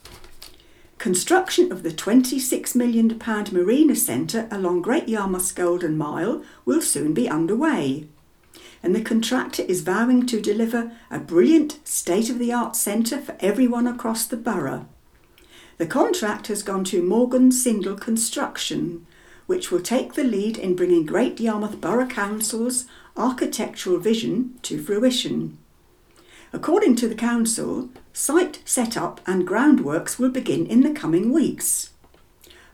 Construction 0.97 1.71
of 1.71 1.83
the 1.83 1.91
£26 1.91 2.75
million 2.75 3.21
Marina 3.53 3.95
Centre 3.95 4.49
along 4.51 4.81
Great 4.81 5.09
Yarmouth's 5.09 5.53
Golden 5.53 5.99
Mile 5.99 6.43
will 6.65 6.81
soon 6.81 7.13
be 7.13 7.29
underway. 7.29 8.09
And 8.83 8.95
the 8.95 9.03
contractor 9.03 9.65
is 9.65 9.83
vowing 9.83 10.27
to 10.27 10.41
deliver 10.41 10.93
a 11.11 11.19
brilliant 11.19 11.87
state 11.87 12.31
of 12.31 12.39
the 12.39 12.53
art 12.53 12.75
centre 12.75 13.21
for 13.21 13.37
everyone 13.41 13.87
across 13.87 14.25
the 14.25 14.39
borough. 14.39 14.87
The 15.83 15.89
contract 15.89 16.47
has 16.47 16.63
gone 16.63 16.85
to 16.85 17.03
Morgan 17.03 17.51
Sindall 17.51 17.97
Construction, 17.97 19.05
which 19.47 19.73
will 19.73 19.81
take 19.81 20.13
the 20.13 20.23
lead 20.23 20.57
in 20.57 20.77
bringing 20.77 21.05
Great 21.05 21.41
Yarmouth 21.41 21.81
Borough 21.81 22.07
Council's 22.07 22.85
architectural 23.17 23.99
vision 23.99 24.61
to 24.63 24.81
fruition. 24.81 25.59
According 26.53 26.95
to 26.97 27.09
the 27.09 27.17
Council, 27.17 27.89
site 28.13 28.63
setup 28.65 29.21
and 29.27 29.45
groundworks 29.45 30.21
will 30.21 30.31
begin 30.31 30.67
in 30.67 30.83
the 30.83 30.93
coming 30.93 31.33
weeks. 31.33 31.91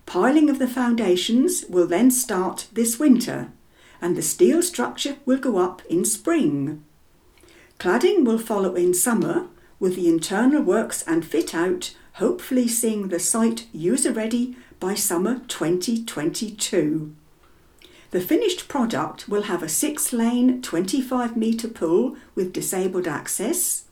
Piling 0.04 0.50
of 0.50 0.58
the 0.58 0.68
foundations 0.68 1.64
will 1.66 1.86
then 1.86 2.10
start 2.10 2.68
this 2.74 2.98
winter, 2.98 3.48
and 4.02 4.16
the 4.16 4.22
steel 4.22 4.62
structure 4.62 5.16
will 5.24 5.38
go 5.38 5.56
up 5.56 5.80
in 5.88 6.04
spring. 6.04 6.84
Cladding 7.78 8.26
will 8.26 8.38
follow 8.38 8.74
in 8.74 8.92
summer, 8.92 9.46
with 9.80 9.96
the 9.96 10.08
internal 10.08 10.60
works 10.60 11.02
and 11.06 11.24
fit 11.24 11.54
out 11.54 11.94
hopefully 12.18 12.66
seeing 12.66 13.08
the 13.08 13.20
site 13.20 13.66
user 13.72 14.12
ready 14.12 14.56
by 14.80 14.92
summer 14.92 15.40
2022. 15.46 17.14
The 18.10 18.20
finished 18.20 18.66
product 18.66 19.28
will 19.28 19.42
have 19.42 19.62
a 19.62 19.68
six 19.68 20.12
lane, 20.12 20.60
25 20.60 21.36
metre 21.36 21.68
pool 21.68 22.16
with 22.34 22.52
disabled 22.52 23.06
access, 23.06 23.84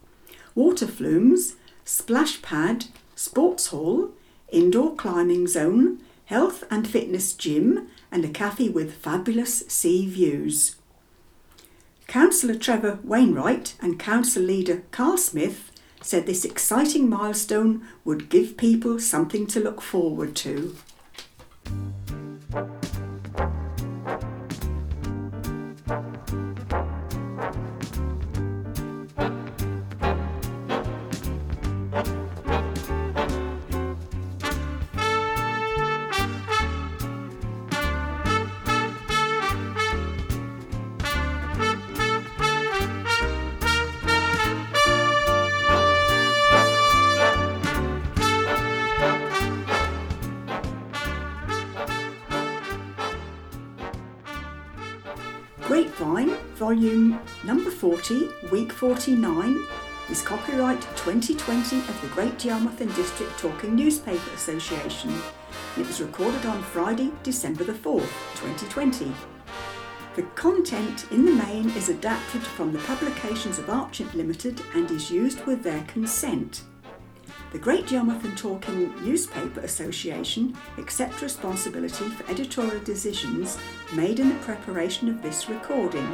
water 0.56 0.88
flumes, 0.88 1.54
splash 1.84 2.42
pad, 2.42 2.86
sports 3.14 3.68
hall, 3.68 4.10
indoor 4.48 4.96
climbing 4.96 5.46
zone, 5.46 6.00
health 6.24 6.64
and 6.68 6.88
fitness 6.88 7.32
gym, 7.32 7.86
and 8.10 8.24
a 8.24 8.28
cafe 8.28 8.68
with 8.68 8.94
fabulous 8.94 9.60
sea 9.68 10.08
views. 10.08 10.74
Councillor 12.08 12.56
Trevor 12.56 12.98
Wainwright 13.04 13.76
and 13.80 14.00
Council 14.00 14.42
Leader 14.42 14.82
Carl 14.90 15.16
Smith 15.16 15.70
said 16.06 16.26
this 16.26 16.44
exciting 16.44 17.08
milestone 17.08 17.84
would 18.04 18.28
give 18.28 18.56
people 18.56 18.98
something 19.00 19.46
to 19.48 19.60
look 19.60 19.82
forward 19.82 20.36
to. 20.36 20.76
Volume 56.76 57.18
number 57.42 57.70
40, 57.70 58.28
week 58.52 58.70
49, 58.70 59.66
is 60.10 60.20
copyright 60.20 60.80
2020 60.96 61.78
of 61.78 62.00
the 62.02 62.08
Great 62.08 62.44
Yarmouth 62.44 62.82
and 62.82 62.94
District 62.94 63.32
Talking 63.38 63.74
Newspaper 63.74 64.30
Association. 64.34 65.10
And 65.10 65.84
it 65.84 65.86
was 65.86 66.02
recorded 66.02 66.44
on 66.44 66.62
Friday, 66.62 67.12
December 67.22 67.64
the 67.64 67.72
4th, 67.72 68.12
2020. 68.34 69.10
The 70.16 70.22
content 70.34 71.06
in 71.10 71.24
the 71.24 71.32
main 71.32 71.70
is 71.70 71.88
adapted 71.88 72.42
from 72.42 72.74
the 72.74 72.78
publications 72.80 73.58
of 73.58 73.70
Archant 73.70 74.12
Limited 74.12 74.60
and 74.74 74.90
is 74.90 75.10
used 75.10 75.46
with 75.46 75.62
their 75.62 75.82
consent. 75.84 76.64
The 77.52 77.58
Great 77.58 77.90
Yarmouth 77.90 78.22
and 78.24 78.36
Talking 78.36 78.92
Newspaper 79.02 79.60
Association 79.60 80.54
accept 80.76 81.22
responsibility 81.22 82.10
for 82.10 82.30
editorial 82.30 82.80
decisions 82.84 83.56
made 83.94 84.20
in 84.20 84.28
the 84.28 84.34
preparation 84.44 85.08
of 85.08 85.22
this 85.22 85.48
recording. 85.48 86.06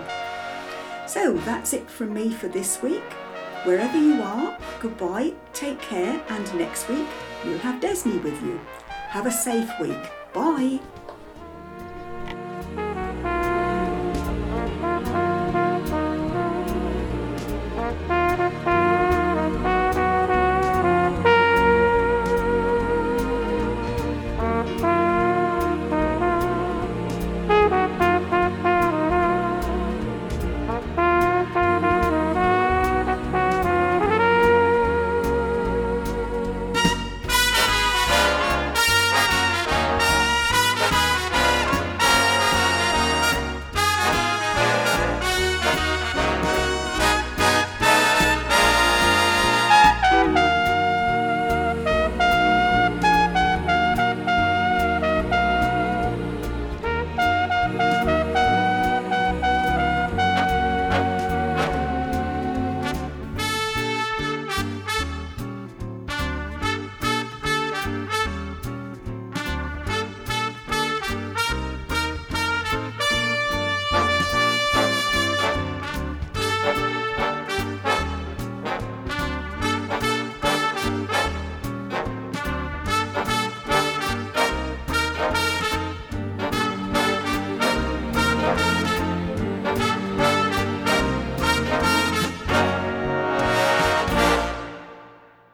So 1.07 1.35
that's 1.39 1.73
it 1.73 1.89
from 1.91 2.15
me 2.15 2.31
for 2.31 2.49
this 2.49 2.81
week. 2.83 3.03
Wherever 3.65 3.97
you 3.97 4.23
are, 4.23 4.59
goodbye, 4.81 5.35
take 5.53 5.81
care, 5.81 6.21
and 6.29 6.55
next 6.59 6.89
week 6.89 7.07
you'll 7.45 7.59
have 7.59 7.81
Desney 7.81 8.23
with 8.23 8.41
you. 8.43 8.61
Have 8.89 9.27
a 9.27 9.31
safe 9.31 9.71
week. 9.81 10.03
Bye. 10.33 10.81